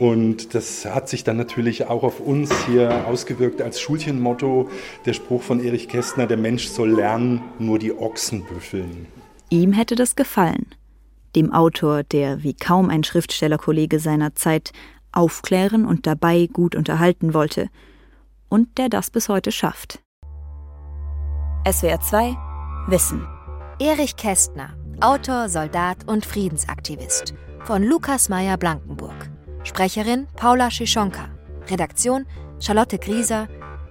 Und 0.00 0.54
das 0.54 0.84
hat 0.86 1.08
sich 1.08 1.22
dann 1.22 1.36
natürlich 1.36 1.86
auch 1.86 2.02
auf 2.02 2.18
uns 2.18 2.50
hier 2.66 3.06
ausgewirkt 3.06 3.62
als 3.62 3.80
Schulchenmotto. 3.80 4.68
Der 5.06 5.12
Spruch 5.12 5.42
von 5.42 5.62
Erich 5.62 5.88
Kästner, 5.88 6.26
der 6.26 6.38
Mensch 6.38 6.66
soll 6.66 6.90
lernen, 6.90 7.42
nur 7.60 7.78
die 7.78 7.92
Ochsen 7.92 8.44
büffeln. 8.44 9.06
Ihm 9.50 9.72
hätte 9.72 9.94
das 9.94 10.16
gefallen 10.16 10.66
dem 11.36 11.52
Autor, 11.52 12.02
der 12.02 12.42
wie 12.42 12.54
kaum 12.54 12.90
ein 12.90 13.04
Schriftstellerkollege 13.04 13.98
seiner 13.98 14.34
Zeit 14.34 14.72
aufklären 15.12 15.86
und 15.86 16.06
dabei 16.06 16.48
gut 16.52 16.74
unterhalten 16.74 17.34
wollte 17.34 17.68
und 18.48 18.78
der 18.78 18.88
das 18.88 19.10
bis 19.10 19.28
heute 19.28 19.52
schafft. 19.52 20.00
SWR 21.70 22.00
2 22.00 22.36
Wissen 22.88 23.26
Erich 23.78 24.16
Kästner, 24.16 24.74
Autor, 25.00 25.48
Soldat 25.48 26.06
und 26.06 26.26
Friedensaktivist 26.26 27.34
von 27.64 27.82
Lukas 27.82 28.28
Meyer 28.28 28.56
Blankenburg. 28.56 29.30
Sprecherin 29.62 30.26
Paula 30.36 30.70
Schischonka. 30.70 31.28
Redaktion 31.68 32.26
Charlotte 32.60 32.98
Grieser. 32.98 33.46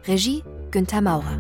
Regie 0.08 0.44
Günther 0.72 1.02
Maurer. 1.02 1.40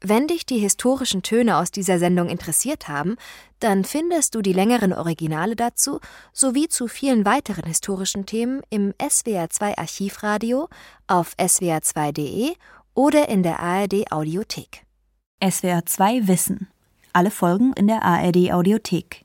Wenn 0.00 0.26
dich 0.28 0.46
die 0.46 0.58
historischen 0.58 1.22
Töne 1.22 1.56
aus 1.56 1.70
dieser 1.70 1.98
Sendung 1.98 2.28
interessiert 2.28 2.86
haben, 2.86 3.16
dann 3.60 3.84
findest 3.84 4.34
du 4.34 4.42
die 4.42 4.52
längeren 4.52 4.92
Originale 4.92 5.56
dazu 5.56 6.00
sowie 6.32 6.68
zu 6.68 6.86
vielen 6.86 7.24
weiteren 7.24 7.64
historischen 7.64 8.26
Themen 8.26 8.60
im 8.70 8.92
SWR2 8.92 9.76
Archivradio, 9.76 10.68
auf 11.06 11.34
swr2.de 11.36 12.54
oder 12.94 13.28
in 13.28 13.42
der 13.42 13.60
ARD 13.60 14.12
Audiothek. 14.12 14.84
SWR2 15.42 16.28
Wissen. 16.28 16.68
Alle 17.12 17.30
Folgen 17.30 17.72
in 17.72 17.88
der 17.88 18.02
ARD 18.02 18.52
Audiothek. 18.52 19.24